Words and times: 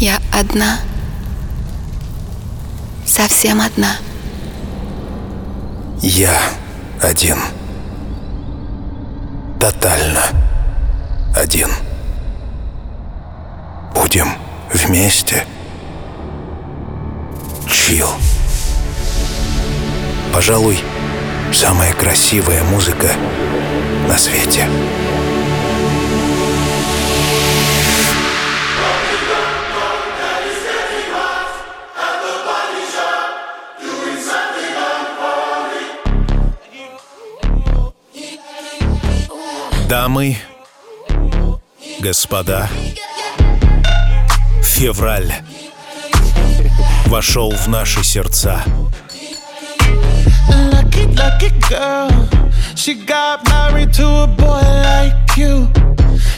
Я 0.00 0.18
одна. 0.32 0.78
Совсем 3.04 3.60
одна. 3.60 3.98
Я 6.00 6.34
один. 7.02 7.36
Тотально 9.60 10.22
один. 11.36 11.68
Будем 13.94 14.28
вместе. 14.72 15.44
Чил. 17.68 18.08
Пожалуй, 20.32 20.78
самая 21.52 21.92
красивая 21.92 22.64
музыка 22.64 23.10
на 24.08 24.16
свете. 24.16 24.66
Дамы, 39.90 40.36
господа, 41.98 42.68
февраль 44.62 45.32
вошел 47.06 47.50
в 47.50 47.66
наши 47.66 48.04
сердца. 48.04 48.62
Lucky, 50.48 51.06
lucky 51.16 51.50
girl. 51.68 52.08
She 52.76 53.04
got 53.04 53.42
married 53.48 53.92
to 53.94 54.06
a 54.06 54.26
boy 54.28 54.62
like 54.62 55.36
you. 55.36 55.68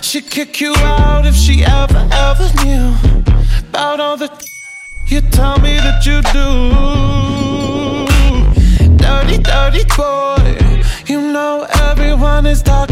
She'd 0.00 0.30
kick 0.30 0.62
you 0.62 0.74
out 0.76 1.26
if 1.26 1.34
she 1.34 1.62
ever, 1.62 2.08
ever 2.10 2.48
knew 2.64 2.94
about 3.68 4.00
all 4.00 4.16
the 4.16 4.30
you 5.08 5.20
tell 5.30 5.58
me 5.58 5.76
that 5.76 6.06
you 6.06 6.22
do. 6.32 6.48
Dirty, 8.96 9.36
dirty 9.42 9.84
boy. 9.94 10.32
You 11.06 11.20
know 11.20 11.66
everyone 11.90 12.46
is 12.46 12.62
talking 12.62 12.91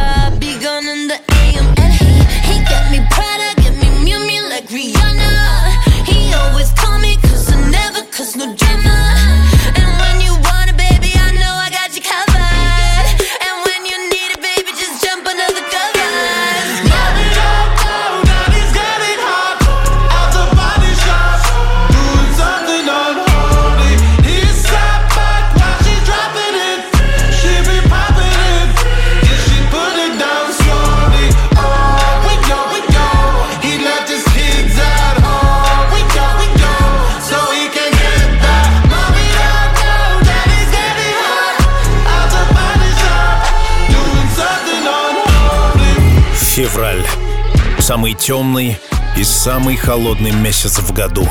Самый 48.11 48.19
темный 48.19 48.77
и 49.15 49.23
самый 49.23 49.77
холодный 49.77 50.31
месяц 50.31 50.79
в 50.79 50.91
году. 50.91 51.25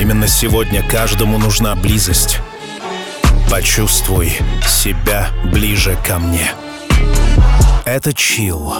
Именно 0.00 0.28
сегодня 0.28 0.88
каждому 0.88 1.36
нужна 1.36 1.74
близость. 1.74 2.38
Почувствуй 3.50 4.32
себя 4.64 5.30
ближе 5.52 5.98
ко 6.06 6.20
мне. 6.20 6.52
Это 7.84 8.14
чил. 8.14 8.72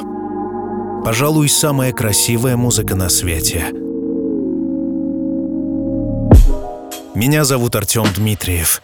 Пожалуй, 1.04 1.48
самая 1.48 1.92
красивая 1.92 2.56
музыка 2.56 2.94
на 2.94 3.08
свете. 3.08 3.72
Меня 7.16 7.42
зовут 7.42 7.74
Артем 7.74 8.06
Дмитриев. 8.14 8.82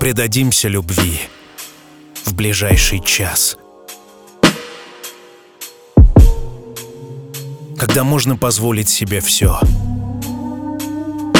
Предадимся 0.00 0.66
любви 0.66 1.20
в 2.24 2.34
ближайший 2.34 2.98
час. 3.00 3.56
Когда 7.78 8.02
можно 8.02 8.36
позволить 8.36 8.88
себе 8.88 9.20
все. 9.20 9.56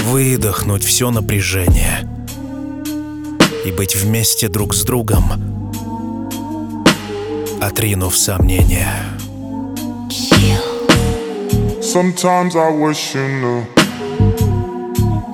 Выдохнуть 0.05 0.85
все 0.85 1.11
напряжение. 1.11 2.09
И 3.67 3.73
быть 3.73 3.97
вместе 3.97 4.49
друг 4.49 4.73
с 4.73 4.85
другом. 4.85 5.25
Отринув 7.61 8.17
сомнения. 8.17 8.93
Sometimes 11.83 12.55
I 12.55 12.71
wish 12.71 13.15
you 13.15 13.27
knew, 13.41 13.67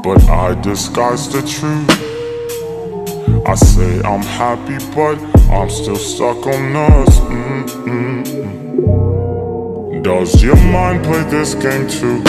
but 0.02 0.22
I 0.30 0.54
disguise 0.62 1.28
the 1.28 1.42
truth. 1.42 1.90
I 3.46 3.54
say 3.56 4.00
I'm 4.02 4.22
happy, 4.22 4.78
but 4.94 5.18
I'm 5.50 5.68
still 5.68 5.96
stuck 5.96 6.46
on 6.46 6.76
us. 6.76 7.18
Mm-mm-mm. 7.18 7.93
Does 10.14 10.42
your 10.44 10.56
mind 10.56 11.04
play 11.04 11.24
this 11.24 11.54
game 11.54 11.88
too? 11.88 12.22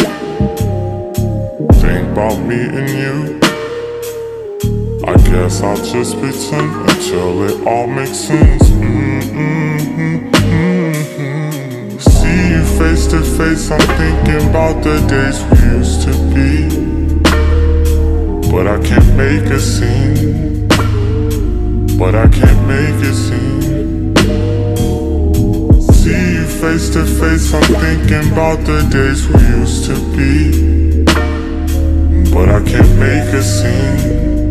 Think 1.80 2.08
about 2.12 2.38
me 2.40 2.60
and 2.78 2.90
you. 2.90 3.40
I 5.06 5.16
guess 5.30 5.62
I'll 5.62 5.78
just 5.78 6.18
pretend 6.18 6.90
until 6.90 7.44
it 7.44 7.62
all 7.68 7.86
makes 7.86 8.18
sense. 8.18 8.64
Mm-mm-mm-mm. 8.70 9.22
See 12.02 12.50
you 12.54 12.64
face 12.80 13.06
to 13.12 13.22
face, 13.22 13.70
I'm 13.70 13.80
thinking 14.00 14.50
about 14.50 14.84
the 14.84 15.00
days 15.08 15.44
we 15.52 15.58
used 15.78 16.02
to 16.08 16.14
be. 16.34 16.68
But 18.52 18.66
I 18.68 18.80
can't 18.84 19.14
make 19.16 19.48
a 19.52 19.60
scene. 19.60 20.68
But 22.00 22.16
I 22.16 22.28
can't 22.30 22.68
make 22.68 23.00
a 23.08 23.14
scene. 23.14 23.45
Face 26.66 26.90
to 26.90 27.06
face, 27.06 27.54
I'm 27.54 27.62
thinking 27.84 28.32
about 28.32 28.60
the 28.66 28.82
days 28.90 29.28
we 29.28 29.40
used 29.60 29.86
to 29.86 29.96
be. 30.16 30.34
But 32.34 32.48
I 32.58 32.60
can't 32.72 32.94
make 33.06 33.30
a 33.42 33.44
scene. 33.54 34.50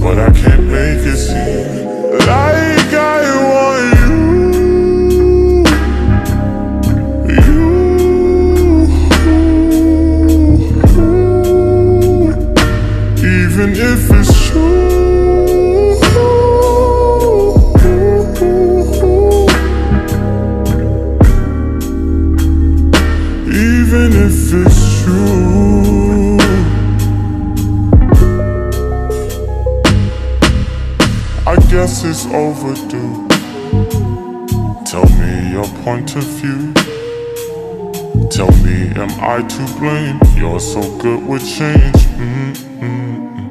But 0.00 0.16
I 0.26 0.30
can't 0.40 0.66
make 0.78 1.02
a 1.14 1.16
scene. 1.24 1.84
Like 2.30 2.92
I 2.94 3.20
want 3.46 3.84
you. 4.02 4.16
You. 7.34 7.62
Even 13.38 13.70
if 13.90 14.02
it's 14.18 14.25
if 24.48 24.66
it's 24.66 25.02
true. 25.02 26.36
I 31.46 31.56
guess 31.70 32.04
it's 32.04 32.26
overdue. 32.26 33.26
Tell 34.84 35.08
me 35.18 35.50
your 35.50 35.66
point 35.82 36.14
of 36.16 36.24
view. 36.38 36.72
Tell 38.30 38.50
me, 38.62 38.92
am 38.94 39.10
I 39.20 39.42
to 39.42 39.78
blame? 39.78 40.20
You're 40.36 40.60
so 40.60 40.80
good 40.98 41.26
with 41.26 41.42
change. 41.42 41.96
Mm-mm-mm. 42.16 43.46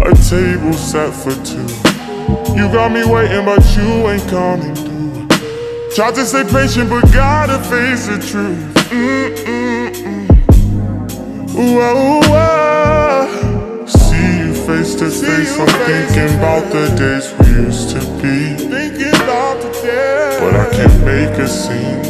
A 0.00 0.14
table 0.28 0.72
set 0.74 1.12
for 1.12 1.34
two. 1.44 1.66
You 2.54 2.70
got 2.70 2.92
me 2.92 3.04
waiting, 3.04 3.44
but 3.44 3.64
you 3.76 4.08
ain't 4.10 4.28
coming 4.28 4.74
through. 4.74 5.28
Tried 5.94 6.14
to 6.14 6.24
stay 6.24 6.44
patient, 6.44 6.90
but 6.90 7.02
gotta 7.12 7.58
face 7.64 8.06
the 8.06 8.18
truth. 8.24 8.67
See 8.88 8.96
you 14.38 14.54
face 14.64 14.94
to 14.94 15.10
face. 15.10 15.58
I'm 15.58 15.68
thinking 15.84 16.32
about 16.38 16.64
the 16.72 16.88
days 16.96 17.26
we 17.38 17.46
used 17.64 17.90
to 17.90 18.00
be. 18.22 18.56
Thinking 18.56 19.14
about 19.22 19.60
the 19.60 19.68
days. 19.82 20.40
But 20.40 20.54
I 20.56 20.70
can't 20.70 21.04
make 21.04 21.36
a 21.36 21.46
scene. 21.46 22.02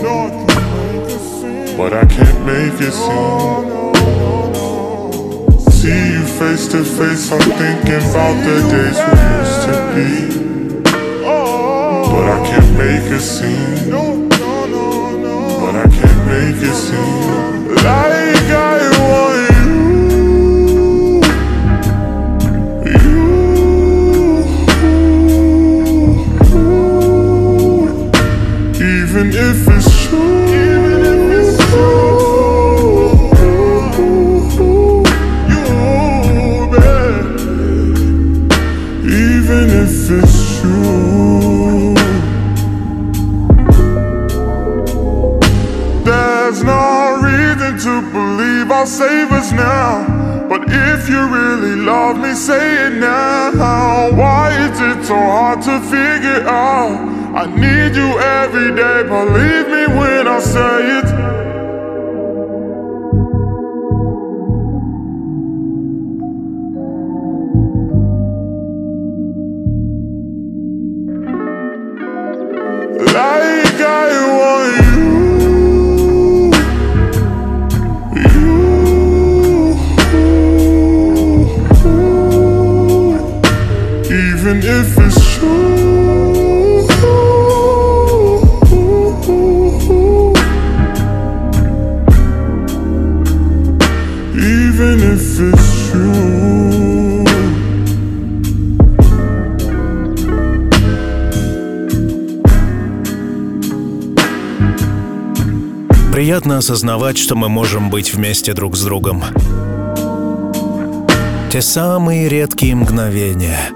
But 1.76 1.92
I 1.94 2.06
can't 2.06 2.46
make 2.46 2.80
a 2.80 2.92
scene. 2.92 3.66
See 5.72 6.12
you 6.12 6.24
face 6.38 6.68
to 6.68 6.84
face. 6.84 7.32
I'm 7.32 7.40
thinking 7.40 8.02
about 8.08 8.36
the 8.44 8.60
days 8.70 8.98
we 9.02 9.18
used 9.40 9.62
to 9.66 9.74
be. 9.96 10.10
But 10.84 12.24
I 12.24 12.38
can't 12.46 12.70
make 12.78 13.10
a 13.10 13.18
scene. 13.18 14.07
que 16.58 16.66
sou 16.74 17.17
believe 59.08 59.67
осознавать, 106.68 107.16
что 107.16 107.34
мы 107.34 107.48
можем 107.48 107.88
быть 107.88 108.12
вместе 108.12 108.52
друг 108.52 108.76
с 108.76 108.82
другом. 108.82 109.24
Те 111.50 111.62
самые 111.62 112.28
редкие 112.28 112.74
мгновения, 112.74 113.70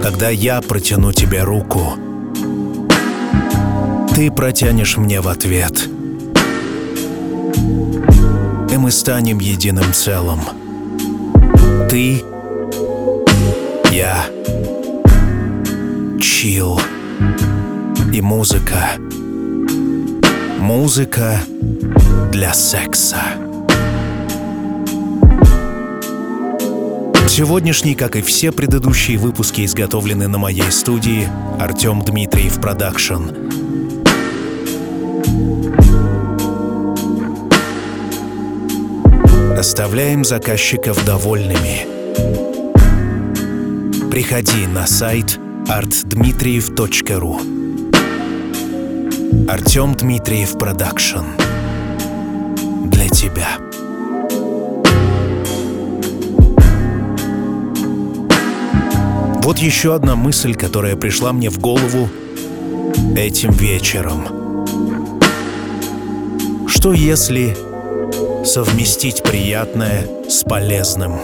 когда 0.00 0.28
я 0.28 0.60
протяну 0.60 1.12
тебе 1.12 1.42
руку, 1.42 1.94
ты 4.14 4.30
протянешь 4.30 4.96
мне 4.96 5.20
в 5.20 5.26
ответ, 5.26 5.88
и 8.70 8.76
мы 8.76 8.92
станем 8.92 9.40
единым 9.40 9.92
целым. 9.92 10.38
Ты, 11.90 12.22
я, 13.90 14.26
чил 16.20 16.80
и 18.12 18.20
музыка. 18.20 19.07
Музыка 20.58 21.40
для 22.32 22.52
секса. 22.52 23.22
Сегодняшний, 27.28 27.94
как 27.94 28.16
и 28.16 28.22
все 28.22 28.50
предыдущие 28.50 29.18
выпуски, 29.18 29.64
изготовлены 29.64 30.26
на 30.26 30.38
моей 30.38 30.70
студии 30.72 31.28
Артем 31.60 32.02
Дмитриев 32.02 32.60
Продакшн. 32.60 33.30
Оставляем 39.56 40.24
заказчиков 40.24 41.04
довольными. 41.04 41.86
Приходи 44.10 44.66
на 44.66 44.86
сайт 44.86 45.38
artdmitriev.ru 45.68 47.57
Артем 49.48 49.94
Дмитриев 49.94 50.58
Продакшн. 50.58 51.24
Для 52.84 53.08
тебя. 53.08 53.48
Вот 59.42 59.56
еще 59.56 59.94
одна 59.94 60.16
мысль, 60.16 60.54
которая 60.54 60.96
пришла 60.96 61.32
мне 61.32 61.48
в 61.48 61.58
голову 61.60 62.10
этим 63.16 63.52
вечером. 63.52 64.66
Что 66.68 66.92
если 66.92 67.56
совместить 68.44 69.22
приятное 69.22 70.06
с 70.28 70.42
полезным? 70.42 71.14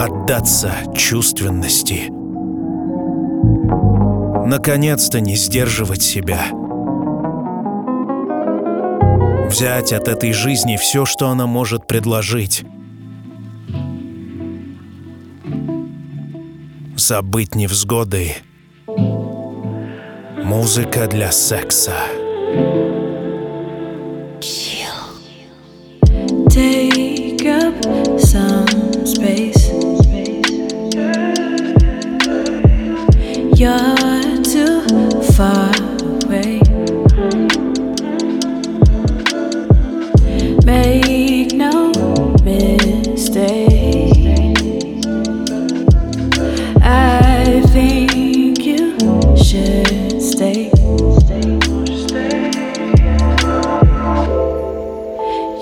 Отдаться 0.00 0.72
чувственности– 0.96 2.10
наконец-то 4.54 5.18
не 5.18 5.34
сдерживать 5.34 6.02
себя. 6.02 6.52
Взять 9.48 9.92
от 9.92 10.06
этой 10.06 10.32
жизни 10.32 10.76
все, 10.76 11.04
что 11.04 11.28
она 11.28 11.48
может 11.48 11.88
предложить. 11.88 12.64
Забыть 16.96 17.56
невзгоды. 17.56 18.36
Музыка 20.44 21.08
для 21.08 21.32
секса. 21.32 21.94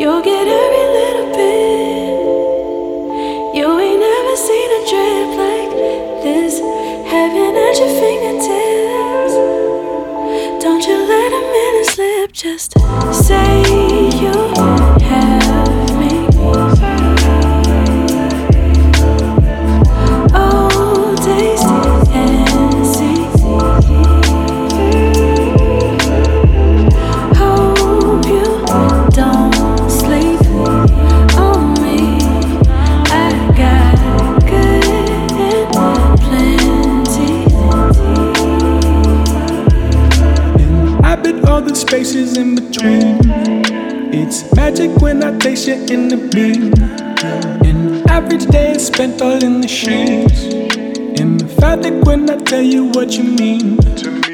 You'll 0.02 0.21
get 0.21 0.49
every 0.49 0.87
little 0.99 1.28
bit. 1.30 2.11
You 3.54 3.66
ain't 3.78 4.00
never 4.00 4.37
seen 4.37 4.68
a 4.78 4.82
drip 4.90 5.30
like 5.38 5.71
this. 6.25 6.59
Heaven 7.06 7.54
at 7.54 7.78
your 7.78 7.92
fingertips. 8.00 9.35
Don't 10.61 10.85
you 10.88 10.97
let 11.06 11.32
a 11.32 11.42
minute 11.54 11.87
slip. 11.87 12.32
Just 12.32 12.73
say 13.28 13.51
spent 49.02 49.21
all 49.21 49.42
in 49.42 49.61
the 49.61 49.66
sheets. 49.66 50.44
Emphatic 51.21 52.04
when 52.04 52.30
I 52.30 52.37
tell 52.37 52.62
you 52.62 52.85
what 52.85 53.11
you 53.18 53.25
mean 53.25 53.76
to 53.97 54.11
me. 54.12 54.31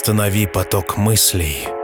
Останови 0.00 0.46
поток 0.46 0.96
мыслей— 0.96 1.68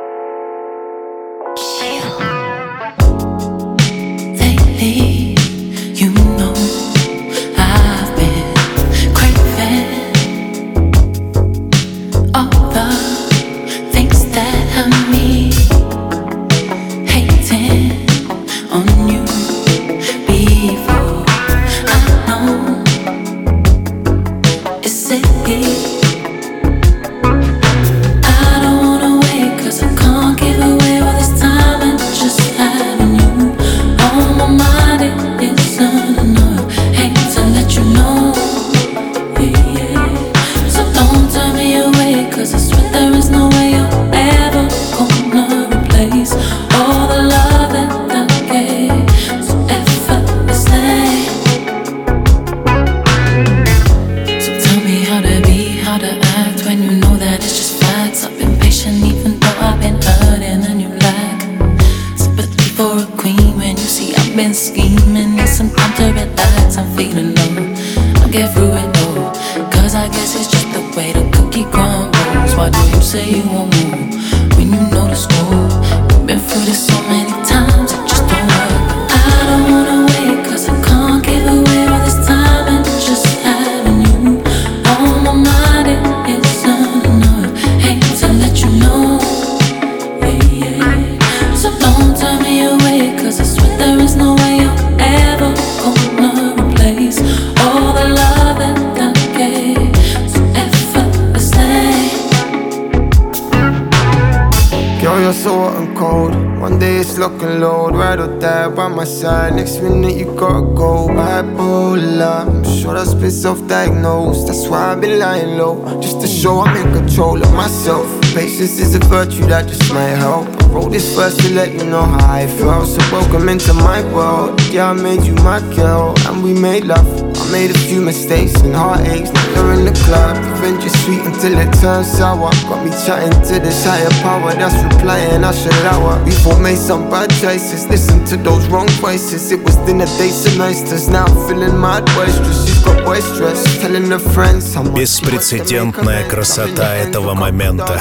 die 108.46 108.68
by 108.68 108.88
my 108.88 109.04
side. 109.04 109.54
Next 109.54 109.80
minute 109.80 110.16
you 110.16 110.26
gotta 110.36 110.62
go 110.82 111.08
bipolar. 111.08 112.46
I'm 112.46 112.64
sure 112.64 112.94
that's 112.94 113.14
been 113.14 113.30
self-diagnosed. 113.30 114.46
That's 114.46 114.68
why 114.68 114.92
I've 114.92 115.00
been 115.00 115.18
lying 115.18 115.58
low, 115.58 115.74
just 116.00 116.20
to 116.20 116.28
show 116.28 116.60
I'm 116.60 116.76
in 116.82 116.88
control 116.92 117.42
of 117.42 117.52
myself. 117.54 118.06
Patience 118.34 118.78
is 118.78 118.94
a 118.94 119.00
virtue 119.16 119.46
that 119.46 119.66
just 119.66 119.92
might 119.92 120.16
help. 120.26 120.65
Wrote 120.76 120.92
this 120.92 121.16
first 121.16 121.40
to 121.40 121.54
let 121.54 121.72
you 121.72 121.84
know 121.88 122.02
how 122.02 122.34
I 122.34 122.46
felt. 122.46 122.86
So 122.86 122.98
welcome 123.10 123.48
into 123.48 123.72
my 123.72 124.02
world. 124.12 124.60
Yeah, 124.70 124.90
I 124.90 124.92
made 124.92 125.22
you 125.22 125.32
my 125.36 125.60
girl, 125.74 126.14
and 126.28 126.44
we 126.44 126.52
made 126.52 126.84
love. 126.84 127.08
I 127.40 127.50
made 127.50 127.70
a 127.70 127.78
few 127.88 128.02
mistakes 128.02 128.52
and 128.60 128.74
heartaches. 128.74 129.32
Now 129.54 129.70
in 129.70 129.86
the 129.86 129.96
club. 130.04 130.36
Revenge 130.36 130.84
is 130.84 130.92
sweet 131.04 131.22
until 131.24 131.56
it 131.56 131.72
turns 131.80 132.12
sour. 132.12 132.50
Got 132.68 132.84
me 132.84 132.90
chatting 133.06 133.32
to 133.48 133.54
this 133.58 133.86
higher 133.86 134.10
power 134.20 134.52
that's 134.52 134.76
replying. 134.84 135.44
I 135.44 135.52
should 135.52 135.72
hour. 135.92 136.22
Before 136.26 136.58
made 136.60 136.76
some 136.76 137.08
bad 137.08 137.30
choices, 137.40 137.88
listen 137.88 138.22
to 138.26 138.36
those 138.36 138.66
wrong 138.68 138.88
voices. 139.00 139.50
It 139.50 139.64
was 139.64 139.76
dinner 139.86 140.10
dates 140.18 140.44
and 140.44 140.60
oysters. 140.60 141.08
Now 141.08 141.24
I'm 141.24 141.48
feeling 141.48 141.78
my 141.78 142.02
boisterous. 142.14 142.66
She's 142.66 142.84
got 142.84 143.02
boisterous. 143.02 143.64
Telling 143.80 144.10
her 144.10 144.18
friends. 144.18 144.76
Беспрецедентная 144.94 146.28
красота 146.28 146.94
этого 146.96 147.32
момента. 147.32 147.98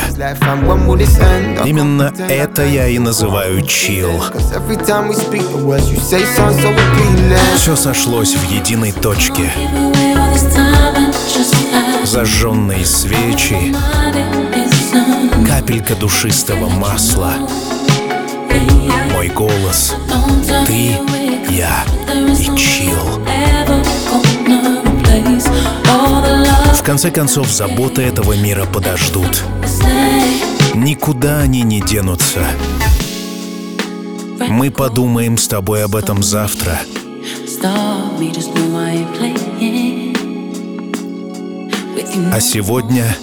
Именно 1.66 2.14
это 2.30 2.65
я 2.66 2.88
и 2.88 3.00
называю 3.00 3.62
чил. 3.66 4.24
Все 7.56 7.76
сошлось 7.76 8.36
в 8.36 8.52
единой 8.52 8.92
точке. 8.92 9.52
Зажженные 12.04 12.86
свечи, 12.86 13.76
капелька 15.48 15.96
душистого 15.96 16.70
масла, 16.70 17.34
мой 19.14 19.30
голос, 19.30 19.96
ты, 20.66 20.98
я 21.50 21.84
и 22.40 22.58
чил. 22.58 23.22
В 26.74 26.84
конце 26.84 27.10
концов, 27.10 27.48
заботы 27.48 28.04
этого 28.04 28.34
мира 28.34 28.66
подождут. 28.66 29.44
Никуда 30.76 31.40
они 31.40 31.62
не 31.62 31.80
денутся. 31.80 32.46
Мы 34.50 34.70
подумаем 34.72 35.38
с 35.38 35.48
тобой 35.48 35.86
об 35.86 35.96
этом 35.96 36.22
завтра. 36.22 36.80
А 42.32 42.40
сегодня 42.42 43.18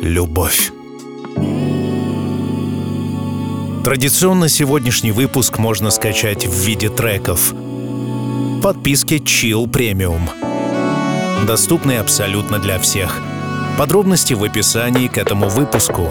любовь. 0.00 0.72
Традиционно 3.84 4.48
сегодняшний 4.48 5.12
выпуск 5.12 5.58
можно 5.58 5.90
скачать 5.90 6.44
в 6.44 6.54
виде 6.66 6.88
треков. 6.88 7.54
Подписки 8.62 9.14
Chill 9.14 9.66
Premium. 9.66 10.28
Доступны 11.46 11.98
абсолютно 11.98 12.58
для 12.58 12.80
всех. 12.80 13.20
Подробности 13.78 14.34
в 14.34 14.44
описании 14.44 15.08
к 15.08 15.18
этому 15.18 15.48
выпуску. 15.48 16.10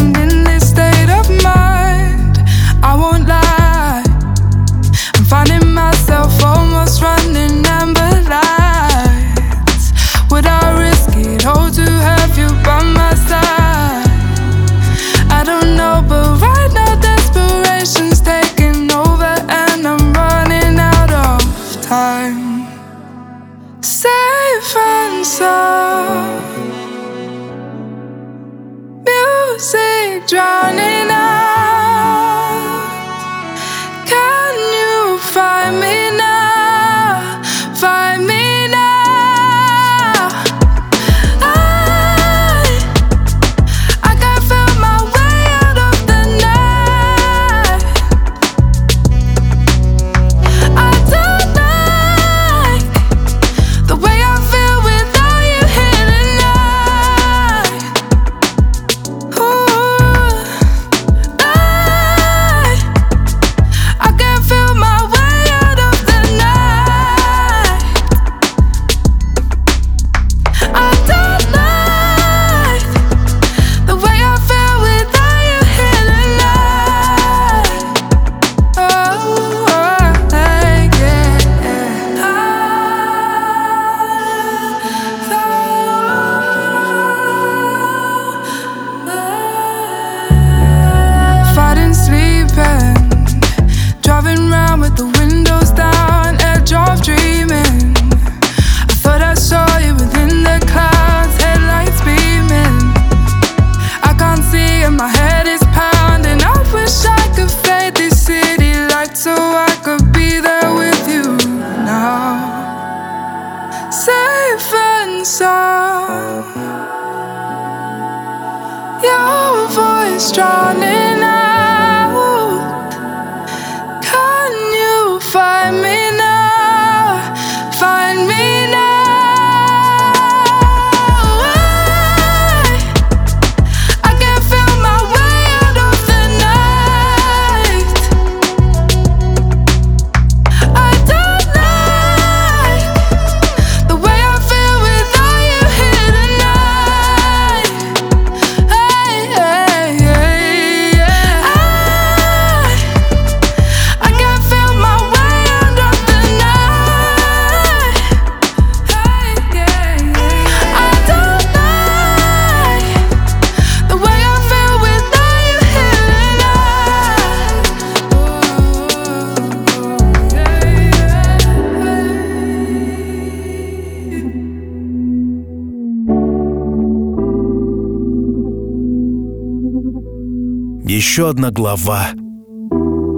одна 181.31 181.49
глава 181.49 182.09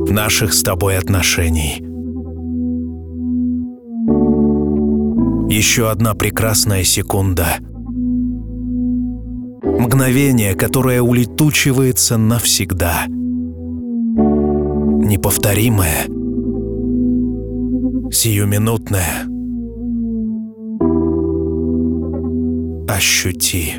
наших 0.07 0.53
с 0.53 0.61
тобой 0.61 0.99
отношений. 0.99 1.83
Еще 5.49 5.89
одна 5.89 6.13
прекрасная 6.13 6.83
секунда. 6.83 7.57
Мгновение, 9.63 10.53
которое 10.53 11.01
улетучивается 11.01 12.17
навсегда. 12.17 13.07
Неповторимое. 15.07 16.05
Сиюминутное. 18.11 19.25
Ощути. 22.87 23.73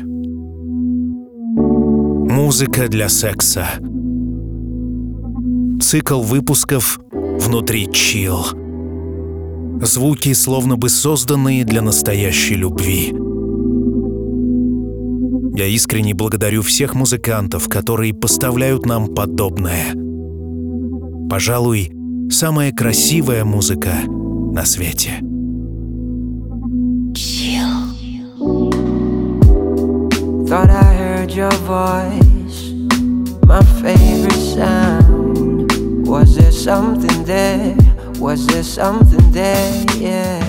Музыка 2.27 2.89
для 2.89 3.07
секса. 3.07 3.67
Цикл 5.81 6.21
выпусков 6.21 6.99
«Внутри 7.11 7.91
чил». 7.91 8.39
Звуки, 9.81 10.33
словно 10.33 10.77
бы 10.77 10.89
созданные 10.89 11.65
для 11.65 11.81
настоящей 11.81 12.55
любви. 12.55 13.13
Я 15.57 15.67
искренне 15.67 16.13
благодарю 16.13 16.61
всех 16.61 16.95
музыкантов, 16.95 17.67
которые 17.67 18.13
поставляют 18.13 18.85
нам 18.85 19.13
подобное. 19.13 19.93
Пожалуй, 21.29 21.91
самая 22.29 22.71
красивая 22.71 23.43
музыка 23.43 23.93
на 24.07 24.65
свете. 24.65 25.21
Thought 30.47 30.69
I 30.69 30.95
heard 30.95 31.31
your 31.31 31.51
voice, 31.67 32.71
my 33.47 33.61
favorite 33.81 34.39
sound. 34.55 35.04
Was 36.05 36.35
there 36.35 36.51
something 36.51 37.23
there? 37.25 37.75
Was 38.19 38.45
there 38.47 38.63
something 38.63 39.31
there? 39.31 39.85
Yeah. 39.97 40.39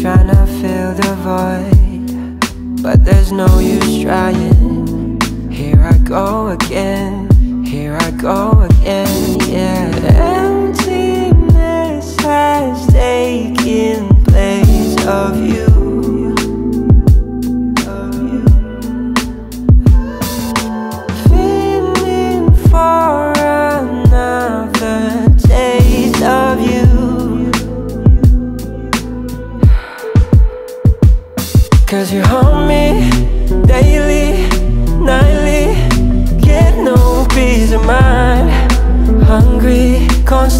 Trying 0.00 0.28
to 0.28 0.46
fill 0.60 0.94
the 0.94 1.14
void, 1.20 2.82
but 2.82 3.04
there's 3.04 3.32
no 3.32 3.58
use 3.58 4.02
trying. 4.02 5.20
Here 5.50 5.82
I 5.82 5.98
go 5.98 6.48
again. 6.48 7.28
Here 7.64 7.98
I 8.00 8.10
go 8.12 8.62
again. 8.62 9.40
Yeah. 9.48 9.90
Emptiness 10.48 12.16
has 12.20 12.86
taken 12.92 14.24
place 14.24 15.06
of 15.06 15.36
you. 15.36 15.69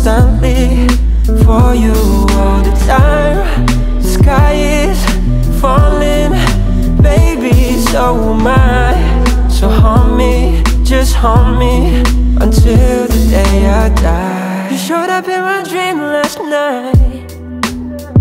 constantly 0.03 0.89
for 1.45 1.75
you 1.75 1.93
all 1.93 2.63
the 2.63 2.75
time. 2.87 3.67
The 4.01 4.03
sky 4.03 4.55
is 4.55 4.99
falling, 5.61 6.33
baby, 7.03 7.75
so 7.75 8.33
am 8.33 8.47
I. 8.47 9.49
So 9.51 9.69
haunt 9.69 10.17
me, 10.17 10.63
just 10.85 11.15
haunt 11.15 11.59
me 11.59 12.01
until 12.41 13.07
the 13.09 13.27
day 13.29 13.69
I 13.69 13.89
die. 13.91 14.71
You 14.71 14.79
showed 14.79 15.11
up 15.11 15.29
in 15.29 15.43
my 15.43 15.63
dream 15.65 15.99
last 15.99 16.39
night, 16.39 17.33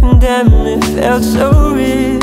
and 0.03 0.19
damn, 0.19 0.51
it 0.67 0.83
felt 0.83 1.23
so 1.23 1.73
real. 1.73 2.18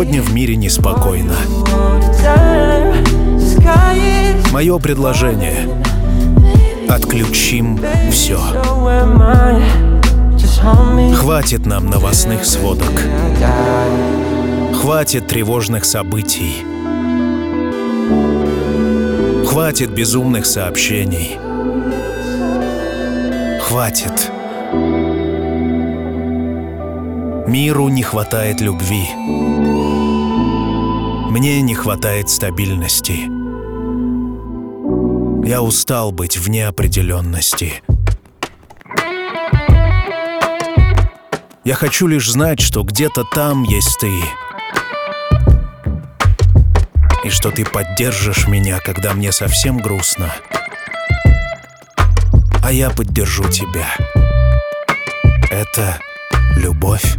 Сегодня 0.00 0.22
в 0.22 0.32
мире 0.32 0.56
неспокойно. 0.56 1.34
Мое 4.50 4.78
предложение. 4.78 5.68
Отключим 6.88 7.78
все. 8.10 8.40
Хватит 11.14 11.66
нам 11.66 11.90
новостных 11.90 12.46
сводок. 12.46 12.90
Хватит 14.80 15.26
тревожных 15.26 15.84
событий. 15.84 16.64
Хватит 19.46 19.90
безумных 19.90 20.46
сообщений. 20.46 21.36
Хватит. 23.60 24.32
Миру 27.46 27.88
не 27.88 28.02
хватает 28.02 28.62
любви. 28.62 29.59
Мне 31.40 31.62
не 31.62 31.74
хватает 31.74 32.28
стабильности. 32.28 33.12
Я 35.48 35.62
устал 35.62 36.12
быть 36.12 36.36
в 36.36 36.50
неопределенности. 36.50 37.82
Я 41.64 41.76
хочу 41.76 42.08
лишь 42.08 42.30
знать, 42.30 42.60
что 42.60 42.82
где-то 42.82 43.24
там 43.24 43.62
есть 43.62 43.98
ты. 44.00 44.12
И 47.24 47.30
что 47.30 47.50
ты 47.50 47.64
поддержишь 47.64 48.46
меня, 48.46 48.78
когда 48.78 49.14
мне 49.14 49.32
совсем 49.32 49.78
грустно. 49.78 50.30
А 52.62 52.70
я 52.70 52.90
поддержу 52.90 53.44
тебя. 53.48 53.88
Это 55.50 56.02
любовь. 56.56 57.16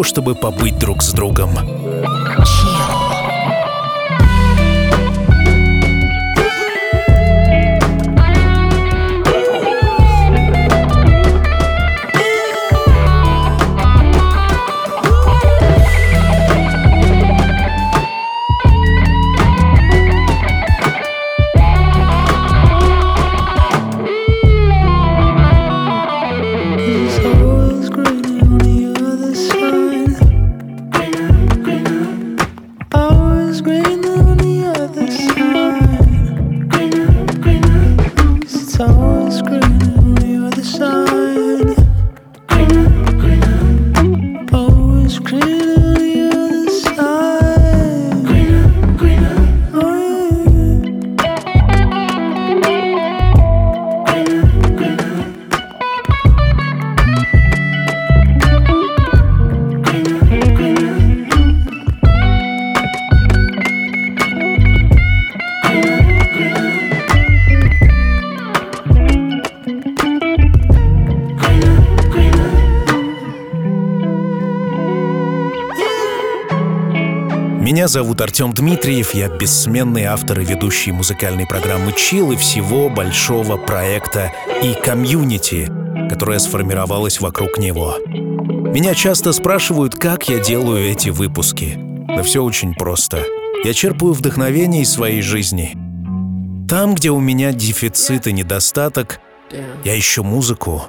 того, 0.00 0.04
чтобы 0.04 0.34
побыть 0.34 0.78
друг. 0.78 0.89
Зовут 77.90 78.20
Артем 78.20 78.52
Дмитриев, 78.52 79.14
я 79.14 79.28
бессменный 79.28 80.04
автор 80.04 80.38
и 80.38 80.44
ведущий 80.44 80.92
музыкальной 80.92 81.44
программы 81.44 81.92
«Чил» 81.92 82.30
и 82.30 82.36
всего 82.36 82.88
большого 82.88 83.56
проекта 83.56 84.32
и 84.62 84.74
комьюнити, 84.74 85.68
которое 86.08 86.38
сформировалось 86.38 87.20
вокруг 87.20 87.58
него. 87.58 87.96
Меня 88.06 88.94
часто 88.94 89.32
спрашивают, 89.32 89.96
как 89.96 90.28
я 90.28 90.38
делаю 90.38 90.88
эти 90.88 91.08
выпуски. 91.08 91.76
Да 92.06 92.22
все 92.22 92.44
очень 92.44 92.74
просто. 92.74 93.24
Я 93.64 93.74
черпаю 93.74 94.12
вдохновение 94.12 94.82
из 94.82 94.92
своей 94.92 95.20
жизни. 95.20 95.76
Там, 96.68 96.94
где 96.94 97.10
у 97.10 97.18
меня 97.18 97.52
дефицит 97.52 98.28
и 98.28 98.32
недостаток, 98.32 99.18
я 99.84 99.98
ищу 99.98 100.22
музыку, 100.22 100.84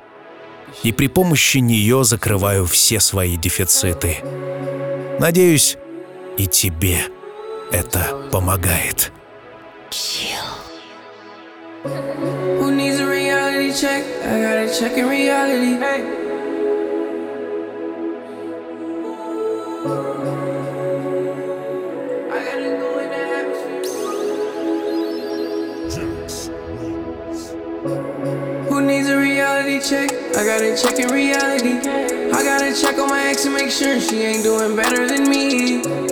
и 0.83 0.91
при 0.91 1.07
помощи 1.07 1.57
нее 1.57 2.03
закрываю 2.03 2.67
все 2.67 2.99
свои 2.99 3.37
дефициты. 3.37 4.17
Надеюсь, 5.19 5.77
и 6.36 6.46
тебе 6.46 6.98
это 7.72 8.28
помогает. 8.32 9.12
Who 11.84 12.72
needs 12.72 12.98
a 12.98 13.06
reality 13.06 13.72
check? 13.72 14.04
I 14.24 14.40
got 14.42 14.56
a 14.56 14.78
check 14.78 14.96
in 14.98 15.08
reality. 15.08 15.78
Hey. 15.78 16.26
Who 28.68 28.82
needs 28.82 29.08
a 29.08 29.16
reality 29.16 29.80
check? 29.80 30.10
I 30.36 30.44
got 30.44 30.60
a 30.60 30.76
check 30.76 30.98
in 30.98 31.08
reality. 31.12 31.78
I 32.32 32.42
gotta 32.42 32.74
check 32.74 32.98
on 32.98 33.08
my 33.08 33.22
ex 33.22 33.44
and 33.44 33.54
make 33.54 33.70
sure 33.70 34.00
she 34.00 34.22
ain't 34.22 34.42
doing 34.42 34.74
better 34.74 35.06
than 35.06 35.30
me. 35.30 36.09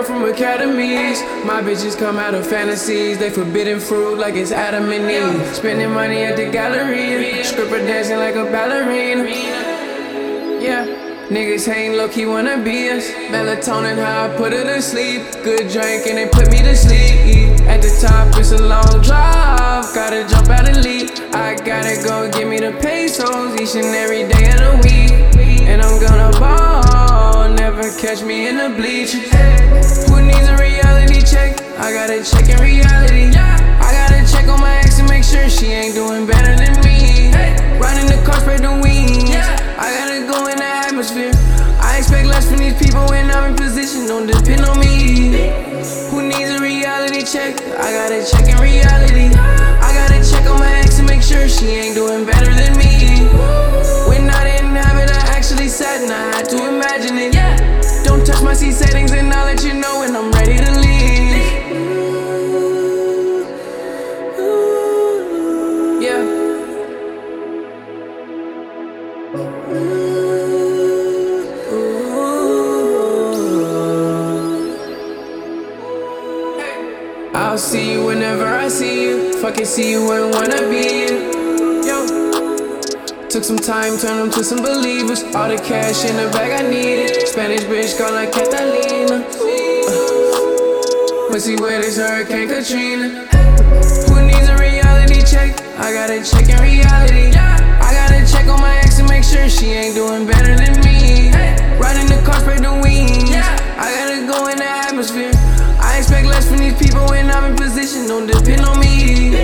Come 0.00 0.20
from 0.20 0.30
academies. 0.30 1.20
My 1.44 1.60
bitches 1.62 1.98
come 1.98 2.16
out 2.16 2.34
of 2.34 2.46
fantasies. 2.46 3.18
They 3.18 3.30
forbidden 3.30 3.80
fruit 3.80 4.18
like 4.18 4.34
it's 4.34 4.52
Adam 4.52 4.90
and 4.90 5.10
Eve. 5.10 5.54
Spending 5.54 5.90
money 5.90 6.22
at 6.22 6.36
the 6.36 6.50
gallery. 6.50 7.42
Stripper 7.44 7.78
dancing 7.78 8.16
like 8.16 8.34
a 8.34 8.44
ballerina. 8.44 9.28
Yeah. 10.60 10.86
Niggas 11.28 11.68
ain't 11.68 11.96
low 11.96 12.08
key 12.08 12.26
wanna 12.26 12.62
be 12.62 12.88
us. 12.88 13.10
Melatonin, 13.30 13.96
how 13.96 14.26
I 14.26 14.36
put 14.36 14.52
her 14.52 14.64
to 14.64 14.80
sleep. 14.80 15.22
Good 15.44 15.68
drink 15.68 16.06
and 16.06 16.16
they 16.18 16.28
put 16.28 16.50
me 16.50 16.58
to 16.58 16.74
sleep. 16.74 17.60
At 17.68 17.82
the 17.82 17.92
top, 18.00 18.38
it's 18.38 18.52
a 18.52 18.62
long 18.62 19.02
drive. 19.02 19.84
Gotta 19.94 20.26
jump 20.28 20.48
out 20.48 20.66
and 20.68 20.82
leap. 20.82 21.10
I 21.34 21.56
gotta 21.56 22.00
go 22.02 22.30
get 22.30 22.48
me 22.48 22.58
the 22.58 22.72
pesos 22.80 23.60
each 23.60 23.74
and 23.76 23.94
every 23.94 24.24
day 24.32 24.48
of 24.54 24.60
the 24.64 24.72
week. 24.82 25.12
And 25.68 25.82
I'm 25.82 26.00
gonna 26.00 26.36
ball, 26.40 26.79
never 27.70 27.90
catch 28.00 28.22
me 28.22 28.48
in 28.48 28.56
the 28.56 28.68
bleach. 28.74 29.12
Who 30.10 30.18
needs 30.26 30.48
a 30.48 30.56
reality 30.58 31.22
check? 31.22 31.54
I 31.78 31.92
gotta 31.92 32.18
check 32.24 32.48
in 32.48 32.58
reality. 32.58 33.30
I 33.30 33.90
gotta 33.94 34.26
check 34.26 34.48
on 34.48 34.60
my 34.60 34.78
ex 34.78 34.98
and 34.98 35.08
make 35.08 35.22
sure 35.22 35.48
she 35.48 35.66
ain't 35.66 35.94
doing 35.94 36.26
better 36.26 36.56
than 36.58 36.74
me. 36.82 37.30
Riding 37.78 38.10
the 38.10 38.18
car, 38.26 38.40
spread 38.40 38.62
the 38.66 38.74
wings. 38.82 39.30
I 39.78 39.86
gotta 39.98 40.26
go 40.26 40.50
in 40.50 40.56
the 40.58 40.70
atmosphere. 40.86 41.30
I 41.78 41.98
expect 41.98 42.26
less 42.26 42.50
from 42.50 42.58
these 42.58 42.74
people 42.74 43.06
when 43.06 43.30
I'm 43.30 43.52
in 43.52 43.56
position. 43.56 44.06
Don't 44.06 44.26
depend 44.26 44.62
on 44.66 44.80
me. 44.80 45.30
Who 46.10 46.26
needs 46.26 46.50
a 46.50 46.58
reality 46.58 47.22
check? 47.22 47.54
I 47.78 47.88
gotta 47.94 48.26
check 48.26 48.50
in 48.50 48.58
reality. 48.58 49.30
I 49.86 49.90
gotta 49.94 50.18
check 50.28 50.44
on 50.50 50.58
my 50.58 50.72
ex 50.82 50.98
and 50.98 51.06
make 51.06 51.22
sure 51.22 51.48
she 51.48 51.66
ain't 51.78 51.94
doing 51.94 52.26
better 52.26 52.50
than 52.50 52.74
me. 52.82 53.30
When 54.10 54.28
I 54.28 54.42
didn't 54.42 54.74
have 54.74 54.98
it, 54.98 55.10
I 55.14 55.22
actually 55.38 55.68
said, 55.68 56.08
nah, 56.08 56.34
I 56.34 56.36
had 56.42 56.48
to 56.50 56.58
imagine 56.66 57.16
it. 57.16 57.39
Touch 58.30 58.42
my 58.44 58.54
C 58.54 58.70
settings 58.70 59.10
and 59.10 59.32
I'll 59.32 59.44
let 59.44 59.64
you 59.64 59.74
know 59.74 59.98
when 59.98 60.14
I'm 60.14 60.30
ready 60.30 60.56
to 60.56 60.70
leave. 60.78 61.34
Yeah. 66.00 66.22
I'll 77.34 77.58
see 77.58 77.92
you 77.94 78.04
whenever 78.04 78.46
I 78.46 78.68
see 78.68 79.02
you. 79.02 79.32
Fucking 79.40 79.64
see 79.64 79.90
you 79.90 80.08
and 80.12 80.32
wanna 80.32 80.68
be 80.68 81.00
you. 81.00 81.29
Took 83.30 83.44
some 83.44 83.58
time, 83.58 83.96
turned 83.96 84.18
them 84.18 84.30
to 84.32 84.42
some 84.42 84.58
believers. 84.58 85.22
All 85.22 85.48
the 85.48 85.56
cash 85.56 86.04
in 86.04 86.16
the 86.16 86.26
bag 86.32 86.50
I 86.50 86.68
needed. 86.68 87.28
Spanish 87.28 87.62
bitch 87.62 87.96
called 87.96 88.14
like 88.14 88.32
Catalina. 88.32 89.22
Uh. 89.22 91.30
Pussy 91.30 91.54
wet 91.54 91.84
as 91.84 91.96
Hurricane 91.96 92.48
Katrina. 92.48 93.28
Who 94.10 94.26
needs 94.26 94.48
a 94.48 94.56
reality 94.58 95.22
check? 95.22 95.54
I 95.78 95.92
gotta 95.92 96.24
check 96.26 96.48
in 96.48 96.58
reality. 96.58 97.30
I 97.38 97.94
gotta 97.94 98.26
check 98.26 98.48
on 98.48 98.60
my 98.60 98.76
ex 98.78 98.98
and 98.98 99.08
make 99.08 99.22
sure 99.22 99.48
she 99.48 99.78
ain't 99.78 99.94
doing 99.94 100.26
better 100.26 100.56
than 100.56 100.80
me. 100.82 101.30
Riding 101.78 102.10
the 102.10 102.20
car, 102.26 102.40
spread 102.40 102.64
the 102.64 102.74
wings. 102.82 103.30
I 103.30 103.94
gotta 103.94 104.26
go 104.26 104.48
in 104.48 104.58
the 104.58 104.66
atmosphere. 104.66 105.39
Expect 106.00 106.28
less 106.28 106.48
from 106.48 106.56
these 106.56 106.78
people 106.80 107.04
when 107.08 107.30
I'm 107.30 107.52
in 107.52 107.56
position. 107.56 108.06
Don't 108.08 108.26
depend 108.26 108.62
on 108.62 108.80
me. 108.80 109.36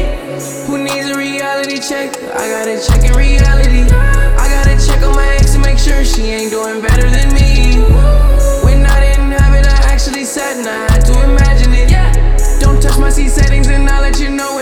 Who 0.65 0.83
needs 0.83 1.07
a 1.07 1.15
reality 1.15 1.77
check? 1.77 2.17
I 2.33 2.49
gotta 2.49 2.81
check 2.81 3.05
in 3.05 3.13
reality. 3.13 3.85
I 3.93 4.49
gotta 4.49 4.75
check 4.81 5.03
on 5.03 5.15
my 5.15 5.29
ex 5.37 5.53
to 5.53 5.59
make 5.59 5.77
sure 5.77 6.03
she 6.03 6.33
ain't 6.33 6.51
doing 6.51 6.81
better 6.81 7.11
than 7.11 7.29
me. 7.35 7.77
When 8.65 8.87
I 8.87 9.01
didn't 9.05 9.33
have 9.33 9.53
it, 9.53 9.67
I 9.67 9.93
actually 9.93 10.25
said, 10.25 10.65
nah, 10.65 10.89
I 10.89 10.93
had 10.93 11.05
to 11.05 11.13
imagine 11.29 11.75
it. 11.77 11.93
Don't 12.59 12.81
touch 12.81 12.99
my 12.99 13.11
C 13.11 13.29
settings 13.29 13.69
and 13.69 13.87
I'll 13.91 14.01
let 14.01 14.19
you 14.19 14.31
know 14.31 14.56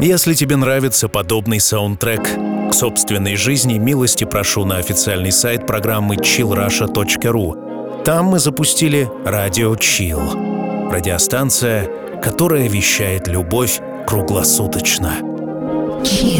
Если 0.00 0.34
тебе 0.34 0.54
нравится 0.54 1.08
подобный 1.08 1.58
саундтрек 1.58 2.22
к 2.22 2.72
собственной 2.72 3.34
жизни, 3.34 3.78
милости 3.78 4.22
прошу 4.22 4.64
на 4.64 4.76
официальный 4.76 5.32
сайт 5.32 5.66
программы 5.66 6.14
chillrusha.ru. 6.14 8.04
Там 8.04 8.26
мы 8.26 8.38
запустили 8.38 9.10
радио 9.24 9.74
Chill. 9.74 10.92
Радиостанция, 10.92 11.90
которая 12.22 12.68
вещает 12.68 13.26
любовь 13.26 13.80
круглосуточно. 14.06 15.18
Lately 15.98 16.37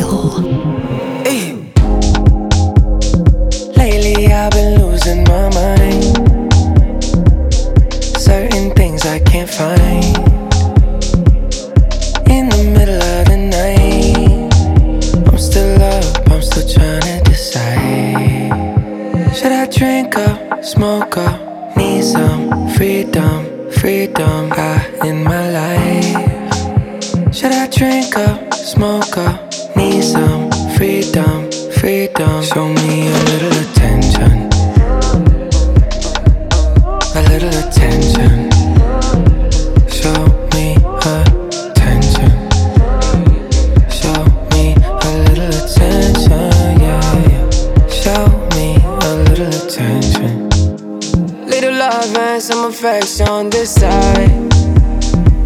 smoker. 28.68 29.30
Need 29.76 30.02
some 30.02 30.50
freedom, 30.76 31.50
freedom. 31.80 32.42
Show 32.42 32.68
me 32.68 33.08
a 33.08 33.18
little 33.30 33.56
attention. 33.64 34.34
A 37.16 37.22
little 37.30 37.54
attention. 37.64 38.50
Show 39.88 40.20
me 40.52 40.76
attention. 41.00 42.32
Show 43.88 44.20
me 44.52 44.74
a 44.76 45.10
little 45.24 45.52
attention, 45.62 46.50
yeah, 46.84 47.28
yeah. 47.32 47.50
Show 48.02 48.24
me 48.54 48.76
a 48.84 49.14
little 49.28 49.48
attention. 49.48 50.50
Little 51.46 51.72
love 51.72 52.16
and 52.16 52.42
some 52.42 52.66
affection 52.66 53.48
this 53.48 53.74
side. 53.74 54.30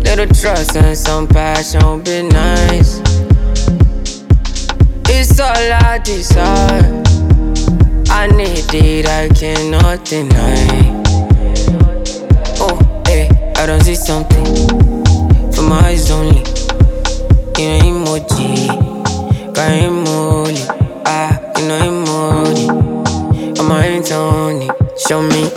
Little 0.03 0.27
trust 0.35 0.77
and 0.77 0.99
some 0.99 1.29
passion 1.29 2.03
be 2.03 2.23
nice. 2.23 3.02
It's 5.35 5.41
all 5.41 5.57
I 5.57 5.97
desire. 5.97 7.03
I 8.11 8.27
need 8.27 8.69
it, 8.75 9.07
I 9.09 9.31
cannot 9.31 10.05
deny. 10.05 10.93
Oh, 12.61 13.03
hey, 13.07 13.31
I 13.57 13.65
don't 13.65 13.81
see 13.81 13.95
something 13.95 14.45
for 15.51 15.63
my 15.63 15.87
eyes 15.87 16.11
only. 16.11 16.45
You 17.57 17.65
know 17.65 18.05
emoji, 18.05 18.69
got 19.55 19.71
emoji, 19.71 20.67
ah, 21.07 21.41
you 21.57 21.67
know 21.67 21.81
emoji. 21.81 23.59
On 23.59 23.67
my 23.67 23.81
hands 23.85 24.13
only, 24.13 24.69
show 24.99 25.23
me 25.23 25.51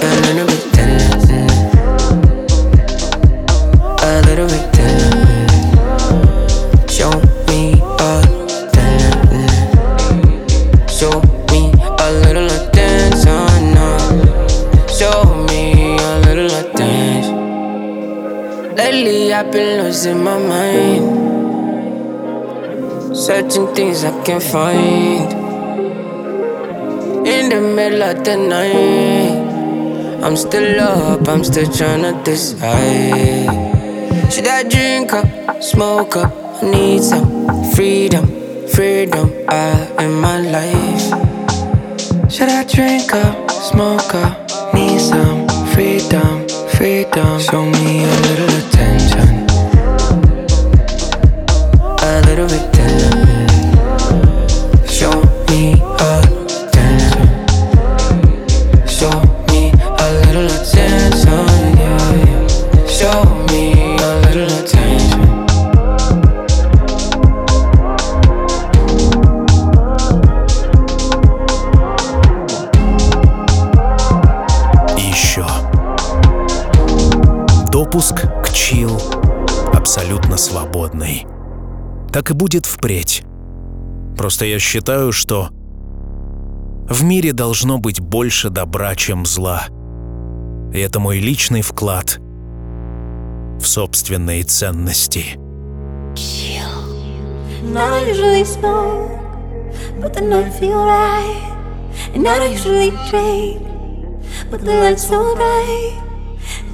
losing 20.06 20.24
my 20.24 20.38
mind. 20.38 21.04
Searching 23.16 23.68
things 23.74 24.04
I 24.04 24.24
can't 24.24 24.44
find. 24.44 25.34
In 27.26 27.50
the 27.50 27.62
middle 27.76 28.04
of 28.04 28.24
the 28.24 28.36
night, 28.38 30.24
I'm 30.24 30.36
still 30.36 30.80
up, 30.80 31.28
I'm 31.28 31.44
still 31.44 31.72
trying 31.72 32.04
to 32.04 32.14
decide. 32.24 33.50
Should 34.32 34.48
I 34.48 34.64
drink 34.64 35.14
up, 35.14 35.64
smoke 35.64 36.18
up? 36.18 36.32
I 36.62 36.70
need 36.70 37.02
some 37.04 37.64
freedom, 37.74 38.28
freedom 38.68 39.32
uh, 39.48 39.88
in 40.00 40.14
my 40.14 40.40
life. 40.40 41.10
Should 42.32 42.50
I 42.50 42.64
drink 42.64 43.14
up, 43.14 43.50
smoke 43.52 44.14
up? 44.14 44.74
Need 44.74 45.00
some 45.00 45.48
freedom, 45.74 46.48
freedom. 46.78 47.40
Show 47.40 47.66
me 47.66 48.04
a 48.04 48.08
little 48.28 48.75
pero 52.36 52.75
Так 82.16 82.32
и 82.32 82.34
будет 82.34 82.66
впредь. 82.66 83.24
Просто 84.18 84.46
я 84.46 84.58
считаю, 84.58 85.12
что 85.12 85.50
в 86.88 87.04
мире 87.04 87.34
должно 87.34 87.78
быть 87.78 88.00
больше 88.00 88.50
добра, 88.50 88.96
чем 88.96 89.26
зла. 89.26 89.64
И 90.74 90.80
это 90.80 91.02
мой 91.02 91.20
личный 91.20 91.62
вклад 91.62 92.20
в 93.60 93.66
собственные 93.66 94.44
ценности. 94.46 95.38
But 104.52 104.62
the 104.62 104.72
light's 104.80 105.04
so 105.04 105.36
bright. 105.36 106.02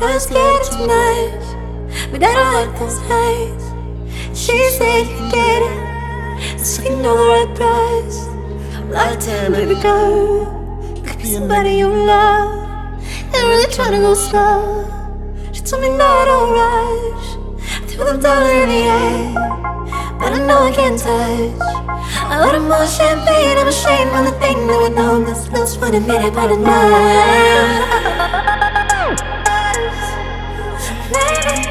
I'm 0.02 0.20
scared 0.20 0.70
much, 0.86 1.46
but 2.12 2.22
I 2.22 2.34
don't 2.34 2.54
like 2.54 2.80
those 2.80 3.00
nights. 3.10 3.61
She 4.42 4.58
said 4.72 5.06
you 5.06 5.30
get 5.30 5.62
it, 5.62 5.78
you 6.84 6.96
know 6.98 7.14
the 7.14 7.26
right 7.30 7.52
price. 7.56 8.18
Lifetime, 8.90 9.52
baby 9.52 9.76
girl, 9.80 10.48
could 11.06 11.20
be 11.20 11.26
somebody 11.26 11.76
you 11.76 11.88
love. 11.88 13.04
And 13.36 13.36
really 13.36 13.72
trying 13.72 13.92
to 13.92 14.00
go 14.00 14.16
slow. 14.16 14.90
She 15.52 15.62
told 15.62 15.84
me 15.84 15.90
not 15.96 16.26
to 16.26 16.38
rush. 16.58 17.38
Threw 17.88 18.04
them 18.04 18.20
down 18.20 18.50
in 18.50 18.70
the 18.70 18.82
air. 18.90 19.34
But 20.18 20.34
I 20.34 20.40
know 20.48 20.64
I 20.66 20.72
can't 20.74 20.98
touch. 20.98 21.54
I 22.26 22.44
order 22.44 22.62
more 22.62 22.88
champagne. 22.88 23.60
I'm 23.60 23.68
ashamed 23.68 24.10
of 24.10 24.26
the 24.26 24.32
thing 24.40 24.58
that 24.66 24.80
we 24.82 24.90
know 24.96 25.24
that's 25.24 25.50
loose 25.50 25.76
for 25.76 25.92
the 25.92 26.00
minute. 26.02 26.34
But 26.34 26.50
it 26.50 26.58
doesn't 26.58 26.64
matter. 31.44 31.71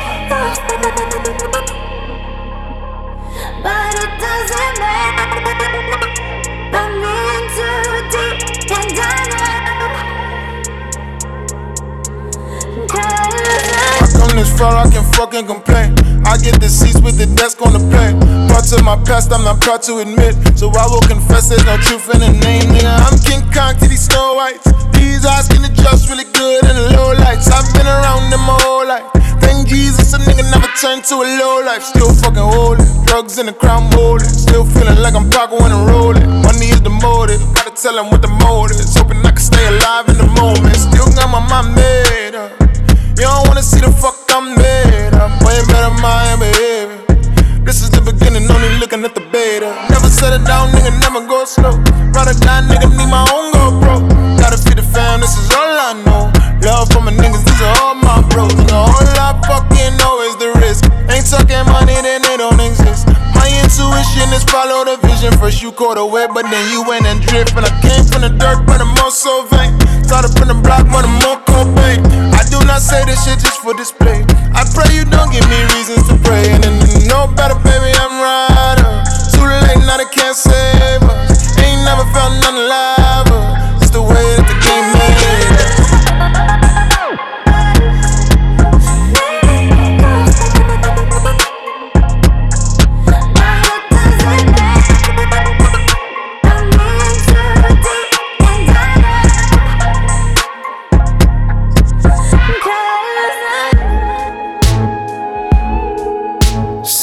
This 14.41 14.59
far, 14.59 14.75
I 14.75 14.89
can 14.89 15.05
fucking 15.13 15.47
complain. 15.47 15.95
I 16.25 16.39
get 16.39 16.61
the 16.61 16.69
seats 16.69 17.01
with 17.01 17.19
the 17.19 17.27
desk 17.37 17.61
on 17.63 17.73
the 17.73 17.83
plane. 17.93 18.19
Parts 18.49 18.73
of 18.73 18.83
my 18.83 18.97
past, 19.05 19.33
I'm 19.33 19.45
not 19.45 19.61
proud 19.61 19.83
to 19.83 19.99
admit. 19.99 20.35
So 20.59 20.71
I 20.71 20.87
will 20.87 21.05
confess 21.05 21.49
there's 21.49 21.65
no 21.65 21.77
truth 21.77 22.09
in 22.15 22.21
the 22.21 22.33
name, 22.33 22.73
nigga. 22.73 22.97
I'm 23.05 23.19
King 23.21 23.43
Kong 23.53 23.77
to 23.77 23.89
these 23.89 24.05
Snow 24.07 24.35
Whites. 24.35 24.90
These 25.01 25.25
eyes 25.25 25.49
can 25.49 25.65
adjust 25.65 26.13
really 26.13 26.29
good 26.37 26.61
in 26.69 26.77
the 26.77 26.93
low 26.93 27.17
lights. 27.25 27.49
I've 27.49 27.65
been 27.73 27.89
around 27.89 28.29
them 28.29 28.45
my 28.45 28.57
whole 28.61 28.87
life. 28.87 29.09
Thank 29.41 29.69
Jesus, 29.69 30.13
a 30.13 30.19
nigga 30.21 30.45
never 30.53 30.69
turned 30.77 31.05
to 31.09 31.25
a 31.25 31.29
low 31.41 31.65
life. 31.65 31.83
Still 31.83 32.13
fucking 32.13 32.45
holding. 32.53 32.85
Drugs 33.09 33.39
in 33.41 33.47
the 33.47 33.57
crown 33.57 33.89
molding. 33.97 34.29
Still 34.29 34.65
feeling 34.69 35.01
like 35.01 35.15
I'm 35.17 35.31
Paco 35.33 35.57
when 35.57 35.73
I'm 35.73 35.89
rolling. 35.89 36.29
Money 36.45 36.69
is 36.77 36.83
the 36.85 36.93
motive. 36.93 37.41
Gotta 37.57 37.73
tell 37.73 37.97
him 37.97 38.13
what 38.13 38.21
the 38.21 38.33
mode 38.45 38.73
is. 38.77 38.93
Hoping 38.95 39.25
I 39.25 39.33
can 39.33 39.41
stay 39.41 39.67
alive 39.73 40.09
in 40.13 40.19
the 40.21 40.29
moment. 40.37 40.77
Still 40.77 41.09
got 41.17 41.33
my 41.33 41.41
mind 41.49 41.73
made 41.73 42.37
up. 42.37 42.53
You 43.17 43.25
don't 43.25 43.49
wanna 43.49 43.65
see 43.65 43.81
the 43.81 43.93
fuck 43.93 44.21
I'm 44.37 44.53
made. 44.53 45.17
I'm 45.17 45.33
way 45.41 45.57
better 45.73 45.93
my 46.05 46.37
behavior. 46.37 47.01
This 47.65 47.83
is 47.85 47.91
the 47.91 48.01
beginning, 48.01 48.51
only 48.51 48.69
looking 48.81 49.05
at 49.05 49.15
the 49.15 49.25
beta. 49.33 49.71
Never 49.89 50.09
settle 50.09 50.43
down, 50.45 50.73
nigga, 50.75 50.93
never 51.01 51.25
go 51.25 51.45
slow. 51.45 51.77
Ride 52.13 52.29
or 52.33 52.39
die, 52.43 52.67
nigga, 52.69 52.89
need 52.99 53.09
my 53.09 53.23
own 53.31 53.40
is 64.41 64.51
follow 64.51 64.85
the 64.85 64.97
vision. 65.07 65.33
First 65.39 65.63
you 65.63 65.73
caught 65.73 65.99
a 65.99 66.05
web, 66.05 66.31
but 66.35 66.45
then 66.51 66.65
you 66.73 66.83
went 66.85 67.07
and 67.07 67.21
drift. 67.23 67.57
And 67.57 67.65
I 67.65 67.73
came 67.81 68.05
from 68.05 68.23
the 68.23 68.33
dirt, 68.33 68.65
but 68.67 68.81
I'm 68.81 68.93
also 68.99 69.47
vain. 69.49 69.73
Started 70.05 70.33
from 70.37 70.49
the 70.49 70.59
block, 70.59 70.85
but 70.93 71.05
I'm 71.05 71.17
more 71.25 71.41
Cobain. 71.49 72.01
I 72.35 72.43
do 72.53 72.59
not 72.67 72.81
say 72.81 73.05
this 73.05 73.25
shit 73.25 73.39
just 73.41 73.61
for 73.61 73.75
display. 73.75 74.25
I 74.53 74.65
pray 74.75 74.89
you 74.97 75.05
don't 75.05 75.31
give 75.33 75.47
me 75.49 75.61
reasons 75.77 76.05
to 76.09 76.17
pray. 76.27 76.51
And 76.51 76.63
then 76.65 76.77
you 77.01 77.09
know 77.09 77.31
better, 77.33 77.57
baby, 77.63 77.80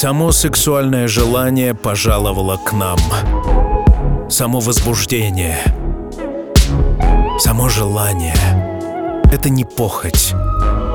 Само 0.00 0.30
сексуальное 0.30 1.08
желание 1.08 1.74
пожаловало 1.74 2.56
к 2.56 2.72
нам. 2.72 3.00
Само 4.30 4.60
возбуждение. 4.60 5.58
Само 7.40 7.68
желание. 7.68 8.36
Это 9.32 9.50
не 9.50 9.64
похоть. 9.64 10.34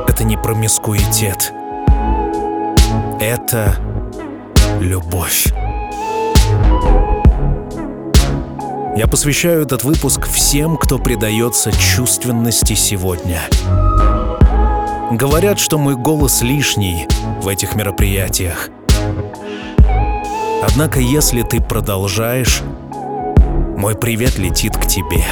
Это 0.08 0.24
не 0.24 0.38
промискуитет. 0.38 1.52
Это 3.20 3.76
любовь. 4.80 5.54
Я 8.96 9.08
посвящаю 9.12 9.64
этот 9.64 9.84
выпуск 9.84 10.28
всем, 10.28 10.78
кто 10.78 10.98
предается 10.98 11.74
чувственности 11.74 12.74
сегодня. 12.76 13.42
Говорят, 15.12 15.60
что 15.60 15.78
мой 15.78 15.98
голос 15.98 16.42
лишний 16.42 17.06
в 17.42 17.50
этих 17.50 17.76
мероприятиях. 17.76 18.70
Однако, 20.66 21.00
если 21.00 21.42
ты 21.42 21.60
продолжаешь, 21.60 22.62
мой 23.78 23.96
привет 23.96 24.38
летит 24.38 24.78
к 24.78 24.88
тебе. 24.88 25.24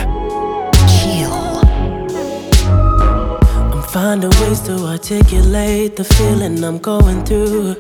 Finding 3.94 4.32
ways 4.40 4.62
to 4.62 4.86
articulate 4.88 5.98
the 5.98 6.06
feeling 6.06 6.64
I'm 6.64 6.80
going 6.80 7.26
through. 7.26 7.76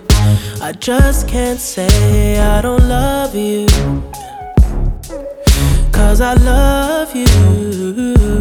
I 0.61 0.73
just 0.73 1.25
can't 1.25 1.57
say 1.57 2.37
I 2.37 2.61
don't 2.61 2.85
love 2.89 3.33
you. 3.33 3.65
Cause 5.93 6.19
I 6.19 6.33
love 6.33 7.15
you. 7.15 8.40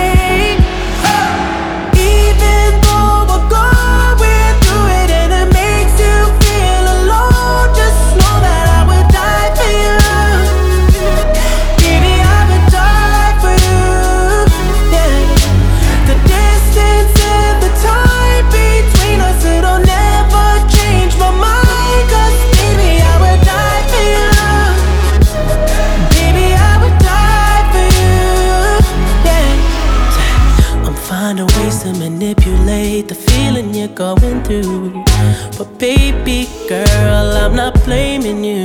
Not 37.61 37.83
blaming 37.85 38.43
you. 38.43 38.63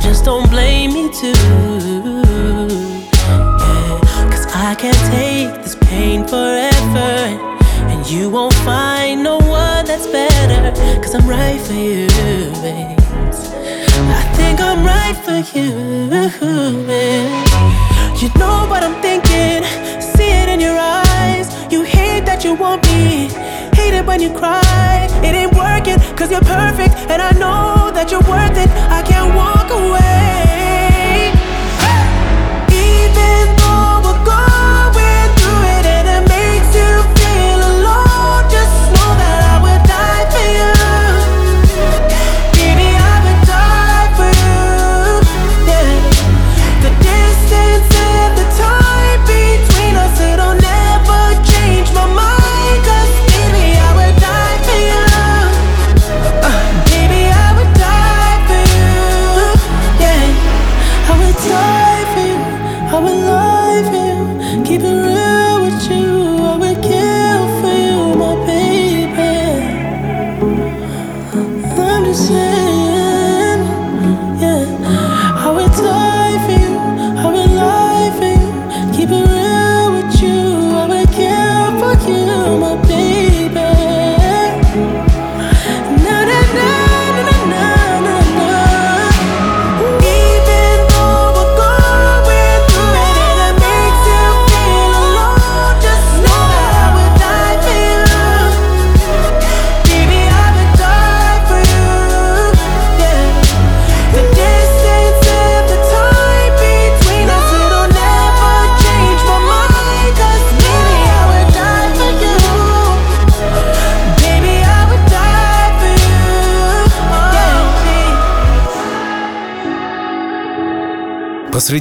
Just 0.00 0.24
don't 0.24 0.48
blame 0.48 0.94
me 0.94 1.04
too. 1.20 1.36
Yeah, 3.62 4.00
cause 4.32 4.46
I 4.68 4.74
can't 4.78 5.02
take 5.12 5.50
this 5.62 5.76
pain 5.88 6.26
forever. 6.26 7.10
And 7.92 8.00
you 8.10 8.30
won't 8.30 8.54
find 8.70 9.22
no 9.22 9.36
one 9.36 9.84
that's 9.84 10.06
better. 10.06 10.62
Cause 11.02 11.14
I'm 11.14 11.28
right 11.28 11.60
for 11.60 11.74
you, 11.74 12.06
babe. 12.64 12.98
I 14.20 14.22
think 14.38 14.58
I'm 14.68 14.80
right 14.94 15.16
for 15.26 15.38
you. 15.54 15.68
babe. 16.86 17.82
You 18.22 18.28
know 18.40 18.58
what 18.70 18.82
I'm 18.82 18.96
thinking, 19.02 19.60
see 20.00 20.30
it 20.42 20.48
in 20.48 20.60
your 20.60 20.78
eyes. 20.78 21.46
You 21.72 21.82
hate 21.82 22.24
that 22.24 22.44
you 22.44 22.54
want 22.54 22.82
me, 22.84 23.28
hate 23.92 23.98
it 23.98 24.06
when 24.06 24.20
you 24.20 24.32
cry. 24.32 25.08
It 25.22 25.34
ain't 25.34 25.54
working, 25.54 25.98
cause 26.16 26.30
you're 26.30 26.40
perfect, 26.40 26.94
and 27.10 27.20
I 27.20 27.30
know 27.32 27.90
that 27.92 28.10
you're 28.10 28.20
worth 28.20 28.56
it. 28.56 28.70
I 28.90 29.02
can't 29.02 29.34
walk 29.34 29.70
away. 29.70 30.61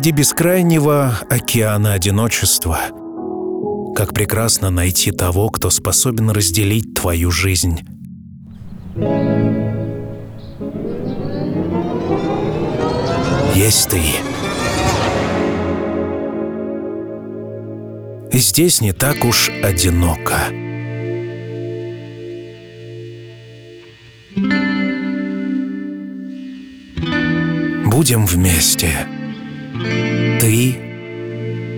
Посреди 0.02 0.18
бескрайнего 0.18 1.14
океана 1.30 1.94
одиночества 1.94 2.80
как 3.96 4.16
прекрасно 4.16 4.72
найти 4.72 5.12
того, 5.12 5.52
кто 5.52 5.70
способен 5.70 6.32
разделить 6.32 6.96
твою 6.96 7.30
жизнь. 7.30 7.82
Есть 13.54 13.90
ты. 13.90 14.02
И 18.32 18.40
здесь 18.40 18.82
не 18.82 18.94
так 18.94 19.24
уж 19.24 19.52
одиноко. 19.64 20.34
Будем 27.86 28.26
вместе. 28.26 29.06
Ты 30.40 30.78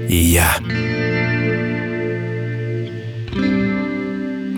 и 0.09 0.15
я. 0.15 0.57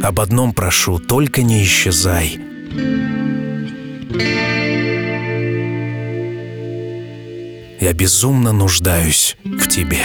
Об 0.03 0.19
одном 0.19 0.53
прошу, 0.53 0.99
только 0.99 1.41
не 1.41 1.63
исчезай. 1.63 2.39
Я 7.79 7.93
безумно 7.93 8.51
нуждаюсь 8.51 9.37
в 9.43 9.67
тебе. 9.67 10.03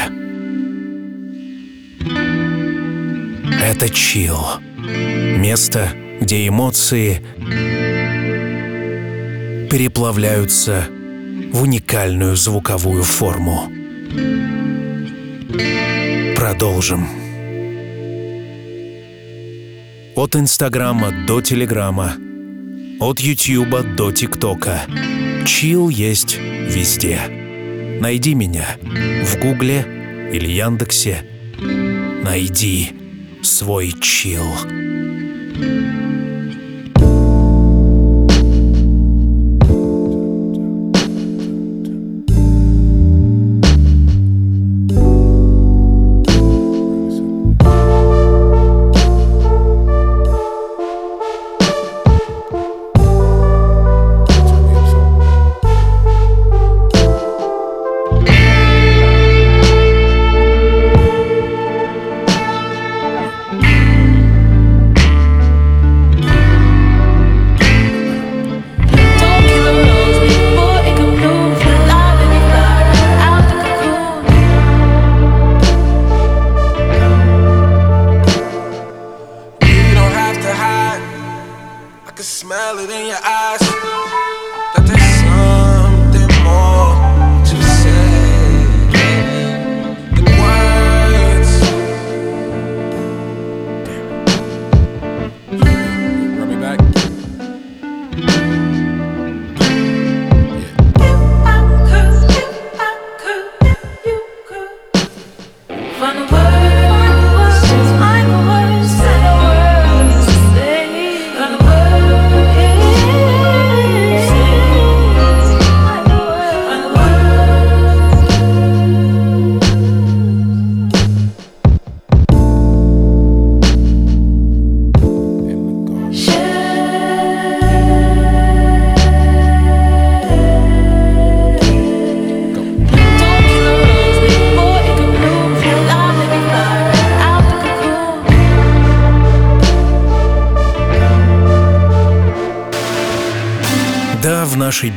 Это 3.62 3.88
чил. 3.88 4.38
Место, 4.76 5.92
где 6.20 6.46
эмоции 6.48 7.22
переплавляются 9.70 10.88
в 11.52 11.62
уникальную 11.62 12.36
звуковую 12.36 13.02
форму. 13.02 13.70
Продолжим. 16.36 17.06
От 20.16 20.36
Инстаграма 20.36 21.12
до 21.26 21.40
Телеграма. 21.40 22.14
От 23.00 23.20
Ютьюба 23.20 23.82
до 23.82 24.12
ТикТока. 24.12 24.82
Чил 25.46 25.88
есть 25.88 26.38
везде. 26.38 27.20
Найди 28.00 28.34
меня 28.34 28.66
в 29.24 29.38
Гугле 29.38 29.84
или 30.32 30.48
Яндексе. 30.48 31.24
Найди 32.22 32.92
свой 33.42 33.92
чил. 34.00 34.46
Don't 35.60 35.99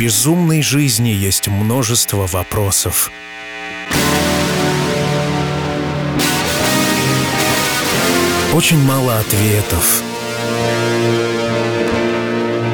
безумной 0.03 0.61
жизни 0.61 1.11
есть 1.11 1.47
множество 1.47 2.27
вопросов. 2.27 3.09
Очень 8.53 8.79
мало 8.79 9.17
ответов. 9.17 10.03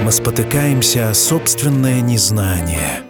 Мы 0.03 0.11
спотыкаемся 0.11 1.11
о 1.11 1.13
собственное 1.13 2.01
незнание. 2.01 3.03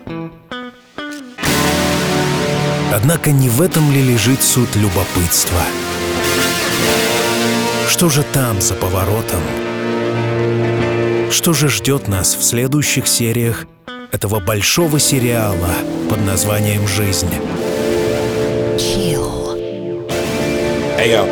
Однако 2.94 3.32
не 3.32 3.48
в 3.48 3.62
этом 3.62 3.90
ли 3.94 4.02
лежит 4.02 4.44
суть 4.44 4.76
любопытства? 4.76 5.62
Что 7.88 8.10
же 8.10 8.24
там 8.34 8.60
за 8.60 8.74
поворотом? 8.74 9.40
Что 11.32 11.54
же 11.54 11.70
ждет 11.70 12.10
нас 12.10 12.36
в 12.36 12.44
следующих 12.44 13.08
сериях 13.08 13.66
этого 14.13 14.41
большого 14.41 14.99
сериала 14.99 15.75
под 16.09 16.25
названием 16.25 16.87
«Жизнь»? 16.87 17.29
Hey 20.97 21.11
yo. 21.11 21.27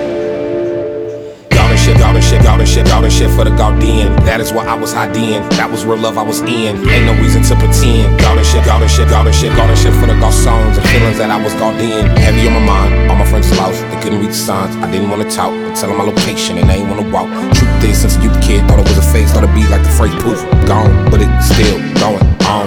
Golden 1.51 1.79
shit, 1.79 1.97
golden 1.99 2.21
shit, 2.21 2.43
golden 2.43 2.67
shit, 2.67 2.87
golden 2.87 3.11
shit 3.11 3.31
for 3.31 3.45
the 3.45 3.51
Gaudian. 3.51 4.15
That 4.27 4.41
is 4.41 4.53
why 4.53 4.67
I 4.67 4.75
was 4.75 4.93
hot 4.93 5.15
then. 5.15 5.49
That 5.57 5.71
was 5.71 5.87
real 5.87 5.97
love 5.97 6.19
I 6.19 6.23
was 6.23 6.41
in. 6.41 6.77
Ain't 6.77 7.07
no 7.07 7.15
reason 7.23 7.43
to 7.45 7.57
pretend. 7.57 8.21
Golden 8.21 8.45
shit, 8.45 8.65
golden 8.67 8.89
shit, 8.89 9.09
golden 9.09 9.33
shit, 9.33 9.55
golden 9.57 9.77
shit 9.77 9.95
for 9.95 10.07
the 10.07 10.15
Gausons 10.21 10.77
and 10.77 10.87
feelings 10.91 11.17
that 11.19 11.31
I 11.31 11.43
was 11.43 11.55
Gaudian. 11.55 12.13
Heavy 12.19 12.47
on 12.49 12.55
my 12.55 12.67
mind, 12.67 13.11
all 13.11 13.17
my 13.17 13.25
friends 13.25 13.49
lost. 13.57 13.81
They 13.89 13.97
couldn't 14.03 14.21
read 14.21 14.31
the 14.31 14.35
signs. 14.35 14.77
I 14.77 14.91
didn't 14.91 15.09
wanna 15.09 15.31
talk. 15.31 15.53
I 15.53 15.73
tell 15.75 15.89
them 15.89 15.99
my 15.99 16.05
location 16.05 16.59
and 16.59 16.69
they 16.69 16.83
ain't 16.83 16.91
wanna 16.91 17.09
walk. 17.09 17.31
Truth 17.77 17.85
is, 17.85 18.01
since 18.01 18.17
a 18.17 18.23
youth 18.23 18.41
kid, 18.43 18.67
thought 18.69 18.79
it 18.79 18.89
was 18.89 18.99
a 18.99 19.07
phase, 19.13 19.33
thought 19.33 19.45
it'd 19.45 19.55
be 19.55 19.67
like 19.69 19.83
the 19.83 19.95
phrase 19.97 20.15
poof. 20.23 20.41
Gone, 20.67 21.11
but 21.11 21.21
it's 21.21 21.47
still 21.49 21.79
going 22.01 22.25
on. 22.49 22.67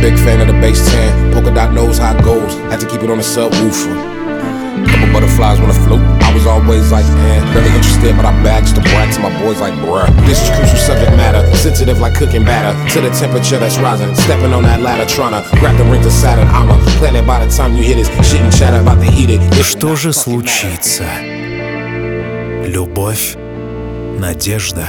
Big 0.00 0.16
fan 0.16 0.40
of 0.40 0.46
the 0.46 0.56
bass 0.60 0.80
10. 0.90 1.32
Polka 1.32 1.54
dot 1.54 1.74
knows 1.74 1.98
how 1.98 2.16
it 2.16 2.24
goes. 2.24 2.54
Had 2.72 2.80
to 2.80 2.86
keep 2.88 3.02
it 3.02 3.10
on 3.10 3.18
the 3.18 3.24
subwoofer. 3.24 4.20
Couple 4.88 5.12
butterflies 5.12 5.60
wanna 5.60 5.74
float. 5.74 6.00
I 6.24 6.32
was 6.32 6.46
always 6.46 6.90
like, 6.90 7.04
eh, 7.04 7.54
really 7.54 7.68
interested, 7.68 8.16
but 8.16 8.24
I 8.24 8.32
bagged 8.42 8.74
the 8.74 8.80
brats 8.80 9.16
and 9.16 9.24
my 9.24 9.32
boys 9.42 9.60
like, 9.60 9.74
bruh. 9.74 10.08
This 10.26 10.40
is 10.42 10.48
crucial 10.56 10.78
subject 10.78 11.12
matter, 11.16 11.44
sensitive 11.56 12.00
like 12.00 12.14
cooking 12.14 12.44
batter. 12.44 12.72
To 12.94 13.00
the 13.00 13.10
temperature 13.10 13.58
that's 13.58 13.78
rising, 13.78 14.14
stepping 14.14 14.52
on 14.52 14.62
that 14.62 14.80
ladder, 14.80 15.04
tryna 15.04 15.44
grab 15.60 15.76
the 15.76 15.84
ring 15.84 16.02
to 16.02 16.10
Saturn. 16.10 16.48
I'm 16.48 16.70
a 16.70 16.78
planet 16.98 17.26
by 17.26 17.44
the 17.44 17.52
time 17.52 17.76
you 17.76 17.82
hit 17.82 17.98
it. 17.98 18.06
Shit 18.24 18.40
and 18.40 18.52
chatter 18.56 18.80
about 18.80 19.00
the 19.00 19.10
heated. 19.10 19.40
Что 19.62 19.96
же 19.96 20.12
случится? 20.12 21.04
Любовь, 22.64 23.36
надежда, 24.19 24.87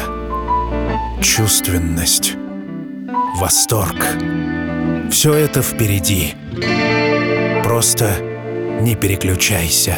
чувственность, 1.20 2.34
восторг. 3.38 3.96
Все 5.10 5.34
это 5.34 5.62
впереди. 5.62 6.34
Просто 7.64 8.18
не 8.80 8.94
переключайся. 8.94 9.96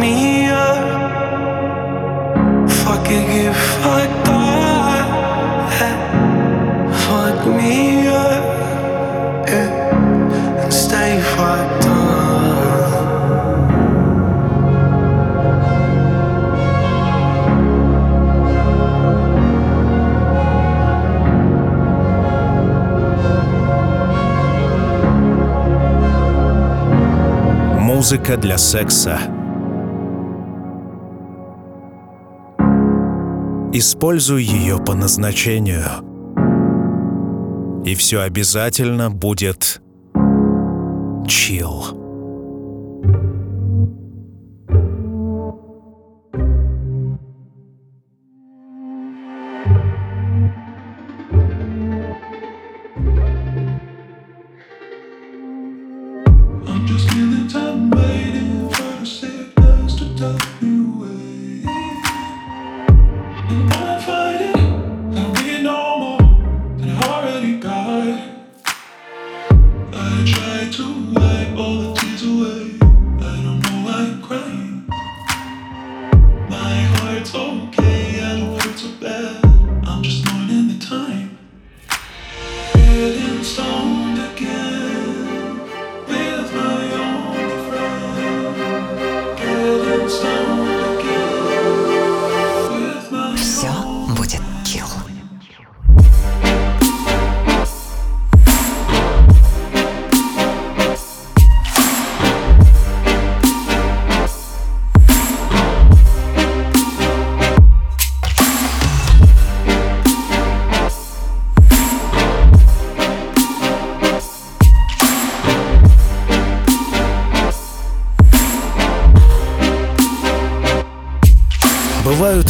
me 0.00 0.46
up. 0.46 0.86
Fuck 2.68 3.10
it, 3.10 3.26
get 3.26 3.54
fucked 3.54 4.28
up. 4.28 5.06
Fuck 7.06 7.46
me 7.46 8.06
up. 8.08 8.44
Yeah. 9.48 10.62
And 10.62 10.72
stay 10.72 11.20
fucked 11.34 11.86
up. 11.86 11.96
Музыка 27.80 28.36
для 28.36 28.58
секса. 28.58 29.39
Используй 33.73 34.43
ее 34.43 34.79
по 34.79 34.93
назначению. 34.93 35.85
И 37.85 37.95
все 37.95 38.19
обязательно 38.19 39.09
будет 39.09 39.81
чил. 41.25 42.00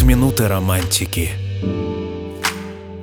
Минуты 0.04 0.48
романтики, 0.48 1.30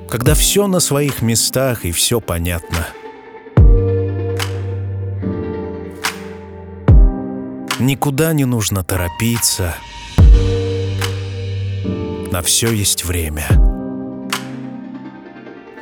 когда 0.09 0.35
все 0.35 0.67
на 0.67 0.79
своих 0.79 1.21
местах 1.21 1.85
и 1.85 1.91
все 1.91 2.19
понятно. 2.19 2.87
Никуда 7.79 8.33
не 8.33 8.45
нужно 8.45 8.83
торопиться. 8.83 9.75
На 12.31 12.41
все 12.43 12.71
есть 12.71 13.05
время. 13.05 13.47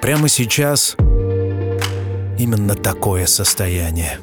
Прямо 0.01 0.29
сейчас 0.29 0.95
именно 2.37 2.75
такое 2.75 3.25
состояние. 3.25 4.19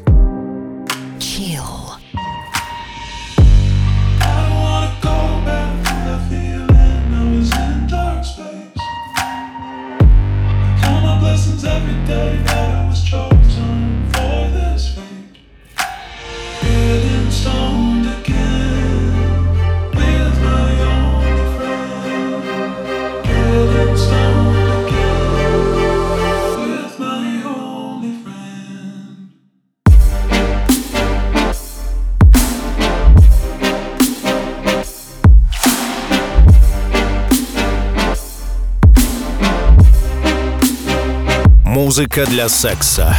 Музыка 41.97 42.27
для 42.27 42.49
секса. 42.49 43.15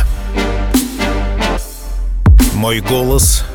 Мой 2.56 2.82
голос 2.82 3.46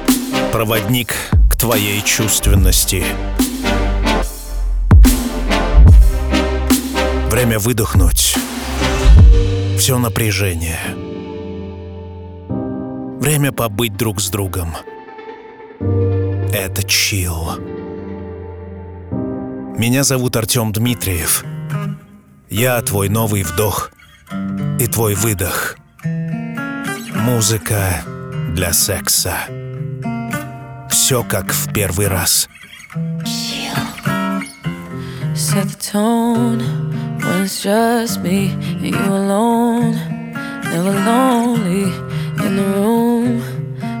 —проводник 0.52 1.16
к 1.50 1.56
твоей 1.56 2.00
чувственности. 2.00 3.02
Время 7.28 7.58
выдохнуть. 7.58 8.36
Все 9.76 9.98
напряжение. 9.98 10.78
Время 13.18 13.50
побыть 13.50 13.96
друг 13.96 14.20
с 14.20 14.30
другом. 14.30 14.76
Это 16.52 16.84
чил. 16.84 17.58
Меня 19.76 20.04
зовут 20.04 20.36
Артем 20.36 20.72
Дмитриев. 20.72 21.44
Я 22.48 22.80
твой 22.82 23.08
новый 23.08 23.42
вдох 23.42 23.90
и 24.78 24.86
твой 24.86 25.14
выдох. 25.14 25.76
Музыка 27.14 28.02
для 28.54 28.72
секса. 28.72 29.34
Все 30.88 31.24
как 31.24 31.52
в 31.52 31.72
первый 31.72 32.08
раз. 32.08 32.48
Set 35.34 35.66
the 35.66 35.76
tone 35.92 36.60
when 37.20 37.44
it's 37.44 37.62
just 37.62 38.22
me 38.22 38.50
and 38.80 38.94
you 38.94 39.12
alone. 39.12 39.96
Never 40.64 40.92
lonely 40.92 41.84
in 42.44 42.56
the 42.56 42.64
room, 42.76 43.42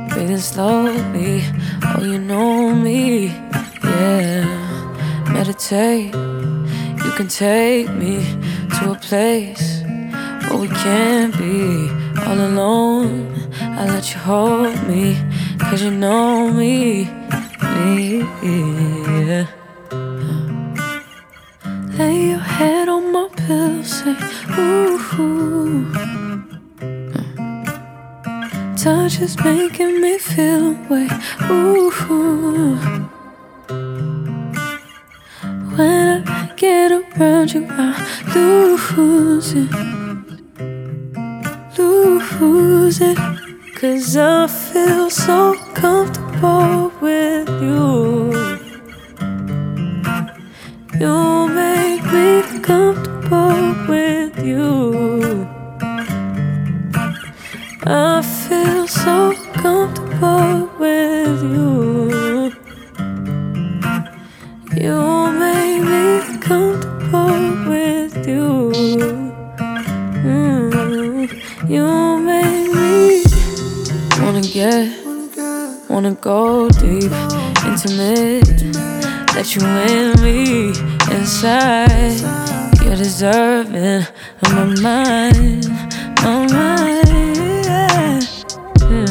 breathing 0.08 0.38
slowly. 0.38 1.42
Oh, 1.84 2.02
you 2.02 2.18
know 2.18 2.74
me, 2.74 3.32
yeah. 3.82 4.44
Meditate, 5.32 6.14
you 6.14 7.10
can 7.16 7.28
take 7.28 7.88
me 7.90 8.20
to 8.78 8.92
a 8.92 8.94
place 8.96 9.77
where 10.48 10.60
we 10.60 10.68
can't 10.68 11.36
be 11.36 11.90
all 12.26 12.40
alone. 12.40 13.34
I 13.60 13.86
let 13.86 14.10
you 14.12 14.18
hold 14.18 14.82
me, 14.88 15.16
cause 15.58 15.82
you 15.82 15.90
know 15.90 16.50
me, 16.50 17.04
me, 17.74 18.20
yeah. 18.46 19.46
Lay 21.98 22.30
your 22.30 22.38
head 22.38 22.88
on 22.88 23.12
my 23.12 23.28
pillow, 23.36 23.82
say, 23.82 24.16
ooh. 24.58 25.86
Touch 28.76 29.20
is 29.20 29.36
making 29.44 30.00
me 30.00 30.18
feel 30.18 30.76
away, 30.76 31.08
ooh. 31.50 31.90
When 35.76 36.24
I 36.26 36.52
get 36.56 36.90
around 36.92 37.52
you, 37.52 37.66
I 37.70 37.94
lose 38.34 39.52
it, 39.54 39.68
lose 41.78 43.00
it. 43.00 43.18
Cause 43.74 44.16
I 44.16 44.46
feel 44.46 45.10
so 45.10 45.54
comfortable 45.74 46.92
with 47.00 47.48
you. 47.62 48.32
You 50.98 51.48
make 51.48 52.04
me 52.12 52.60
comfortable 52.60 53.74
with 53.88 54.38
you. 54.44 55.46
I 57.86 58.22
feel 58.22 58.86
so 58.88 59.32
comfortable 59.54 60.68
with 60.78 61.42
you. 61.42 62.52
You 64.76 65.17
yeah. 74.58 74.90
Wanna 75.88 76.14
go 76.14 76.68
deep, 76.68 77.12
intimate. 77.64 78.74
Let 79.34 79.54
you 79.54 79.62
in 79.64 80.20
me 80.20 80.70
inside. 81.14 82.18
You're 82.82 82.96
deserving 82.96 84.04
of 84.42 84.50
my 84.56 84.64
mind, 84.80 85.68
my 86.24 86.46
mind. 86.52 88.28
Yeah. 88.90 89.08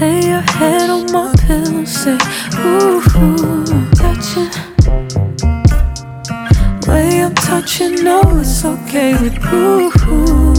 Lay 0.00 0.20
your 0.32 0.44
head 0.58 0.90
on 0.90 1.10
my 1.10 1.32
pillow, 1.46 1.84
say, 1.86 2.18
ooh, 2.58 3.00
ooh 3.16 3.64
touching. 3.96 4.50
Way 6.86 7.22
I'm 7.24 7.34
touching, 7.34 8.04
no, 8.04 8.20
it's 8.38 8.64
okay 8.66 9.12
with 9.22 9.36
you. 9.50 10.51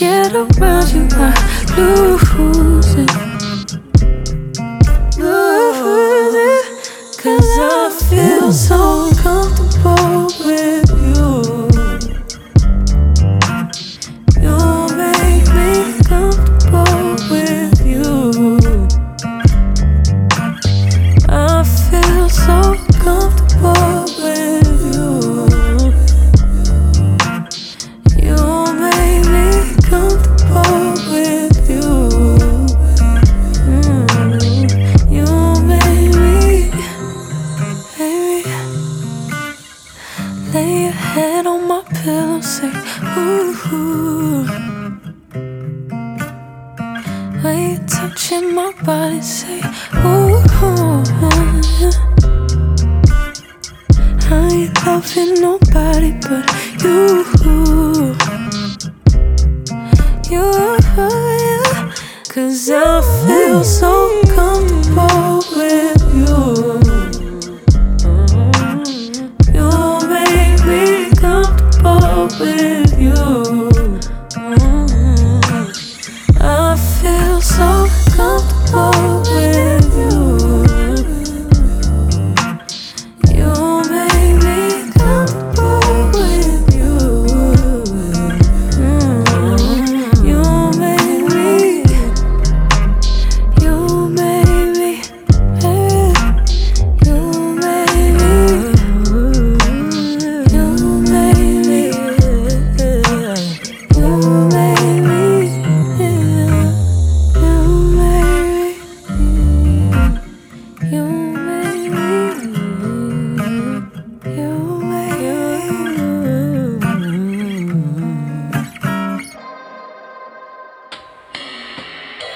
get 0.00 0.32
around 0.34 0.88
you, 0.94 1.06
I'm 1.12 1.34
losing, 1.76 3.06
Lose. 5.18 6.64
Cause 7.18 7.50
I 7.60 7.90
feel 8.08 8.50
so 8.50 9.10
calm. 9.22 9.49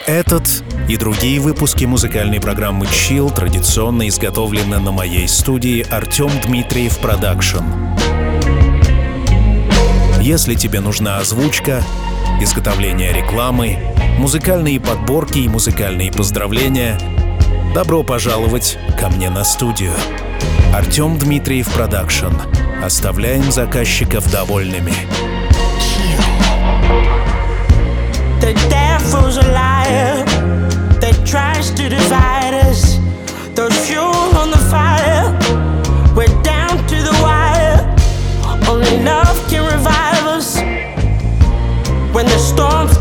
Этот 0.07 0.63
и 0.87 0.99
другие 0.99 1.41
выпуски 1.41 1.87
музыкальной 1.87 2.39
программы 2.39 2.85
Chill 2.85 3.35
традиционно 3.35 4.07
изготовлены 4.09 4.79
на 4.79 4.93
моей 4.93 5.27
студии 5.27 5.81
Артем 5.91 6.29
Дмитриев 6.45 6.99
Продакшн. 6.99 7.65
Если 10.21 10.57
тебе 10.57 10.81
нужна 10.81 11.19
озвучка, 11.19 11.83
изготовление 12.39 13.15
рекламы, 13.15 13.79
музыкальные 14.19 14.79
подборки 14.79 15.39
и 15.39 15.49
музыкальные 15.49 16.13
поздравления, 16.13 17.01
добро 17.75 18.03
пожаловать 18.03 18.77
ко 19.01 19.09
мне 19.09 19.31
на 19.31 19.43
студию. 19.43 19.95
Артем 20.75 21.19
Дмитриев 21.19 21.73
Продакшн. 21.73 22.35
Оставляем 22.85 23.51
заказчиков 23.51 24.31
довольными. 24.31 24.93
The 28.43 28.84
fool's 29.11 29.37
a 29.37 29.47
liar. 29.53 30.25
that 31.01 31.17
tries 31.27 31.71
to 31.73 31.89
divide 31.89 32.55
us. 32.55 32.99
Throws 33.55 33.77
fuel 33.87 34.31
on 34.43 34.51
the 34.51 34.63
fire. 34.73 35.25
We're 36.17 36.35
down 36.43 36.77
to 36.93 36.97
the 37.09 37.15
wire. 37.23 37.81
Only 38.69 38.97
love 39.03 39.37
can 39.51 39.65
revive 39.77 40.25
us 40.27 40.57
when 42.15 42.27
the 42.27 42.39
storm. 42.39 42.94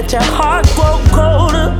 let 0.00 0.12
your 0.12 0.22
heart 0.22 0.64
grow 0.76 0.96
colder. 1.12 1.77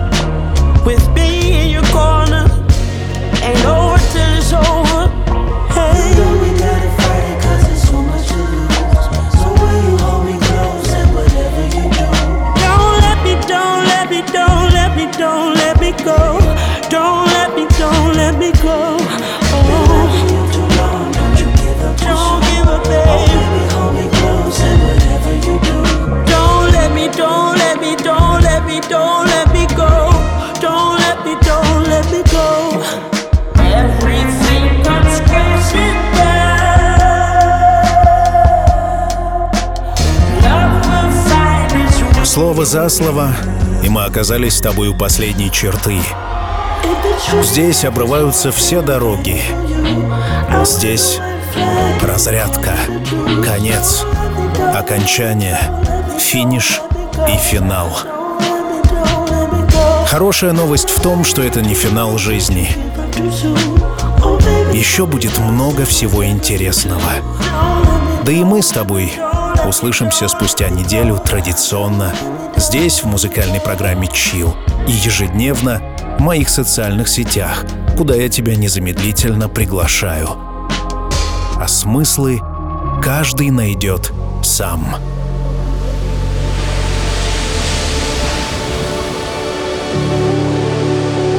За 42.68 42.90
слово, 42.90 43.30
и 43.82 43.88
мы 43.88 44.04
оказались 44.04 44.58
с 44.58 44.60
тобой 44.60 44.88
у 44.88 44.94
последней 44.94 45.50
черты. 45.50 46.00
Здесь 47.42 47.86
обрываются 47.86 48.52
все 48.52 48.82
дороги. 48.82 49.40
Здесь 50.64 51.18
разрядка, 52.02 52.74
конец, 53.42 54.04
окончание, 54.74 55.58
финиш 56.18 56.82
и 57.26 57.38
финал. 57.38 57.88
Хорошая 60.06 60.52
новость 60.52 60.90
в 60.90 61.00
том, 61.00 61.24
что 61.24 61.40
это 61.40 61.62
не 61.62 61.72
финал 61.72 62.18
жизни. 62.18 62.68
Еще 64.74 65.06
будет 65.06 65.38
много 65.38 65.86
всего 65.86 66.22
интересного. 66.22 67.12
Да 68.24 68.30
и 68.30 68.44
мы 68.44 68.60
с 68.60 68.68
тобой 68.68 69.10
услышимся 69.66 70.28
спустя 70.28 70.68
неделю 70.68 71.18
традиционно 71.18 72.14
здесь, 72.56 73.02
в 73.02 73.06
музыкальной 73.06 73.60
программе 73.60 74.08
Chill, 74.08 74.54
и 74.86 74.92
ежедневно 74.92 75.80
в 76.18 76.20
моих 76.20 76.48
социальных 76.48 77.08
сетях, 77.08 77.64
куда 77.96 78.14
я 78.14 78.28
тебя 78.28 78.56
незамедлительно 78.56 79.48
приглашаю. 79.48 80.28
А 81.56 81.66
смыслы 81.66 82.40
каждый 83.02 83.50
найдет 83.50 84.12
сам. 84.42 84.96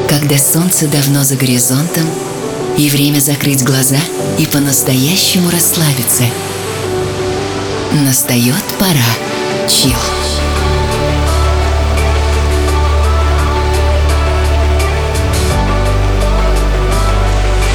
Когда 0.09 0.37
солнце 0.37 0.87
давно 0.87 1.23
за 1.23 1.35
горизонтом, 1.35 2.05
и 2.79 2.89
время 2.89 3.19
закрыть 3.19 3.63
глаза 3.63 3.97
и 4.37 4.45
по-настоящему 4.45 5.49
расслабиться. 5.49 6.23
Настает 7.91 8.63
пора. 8.77 9.67
Чил. 9.67 9.97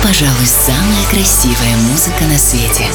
Пожалуй, 0.02 0.46
самая 0.46 1.04
красивая 1.10 1.76
музыка 1.90 2.24
на 2.24 2.38
свете. 2.38 2.86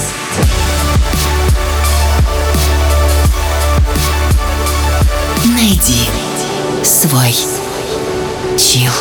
Найди 5.44 6.08
свой 6.84 7.36
чил. 8.58 8.94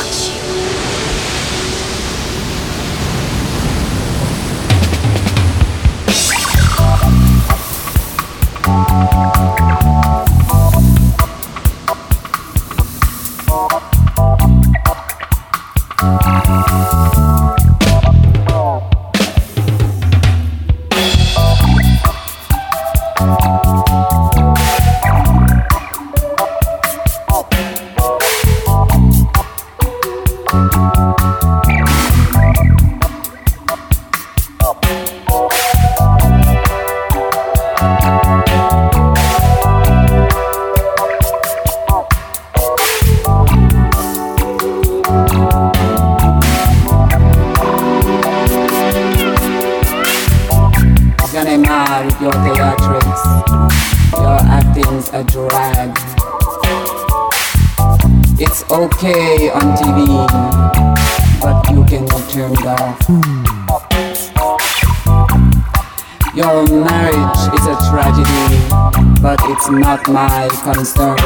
Concern. 70.62 71.16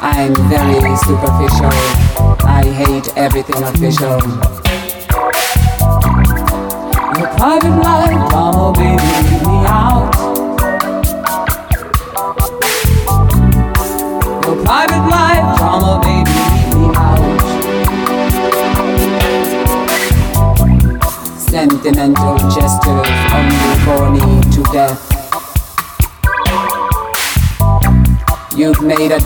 I'm 0.00 0.34
very 0.48 0.96
superficial. 0.96 1.74
I 2.46 2.64
hate 2.64 3.16
everything 3.16 3.62
official. 3.62 4.47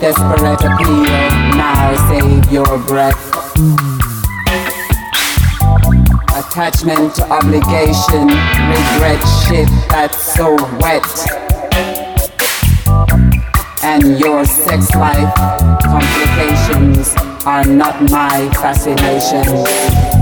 Desperate 0.02 0.60
appeal, 0.64 1.04
now 1.54 1.94
save 2.10 2.52
your 2.52 2.76
breath. 2.88 3.22
Attachment, 6.34 7.14
to 7.14 7.22
obligation, 7.30 8.26
regret, 8.26 9.22
shit 9.46 9.68
that's 9.88 10.34
so 10.34 10.56
wet. 10.80 11.06
And 13.84 14.18
your 14.18 14.44
sex 14.44 14.92
life 14.96 15.32
complications 15.84 17.14
are 17.46 17.64
not 17.64 18.02
my 18.10 18.50
fascination. 18.54 20.21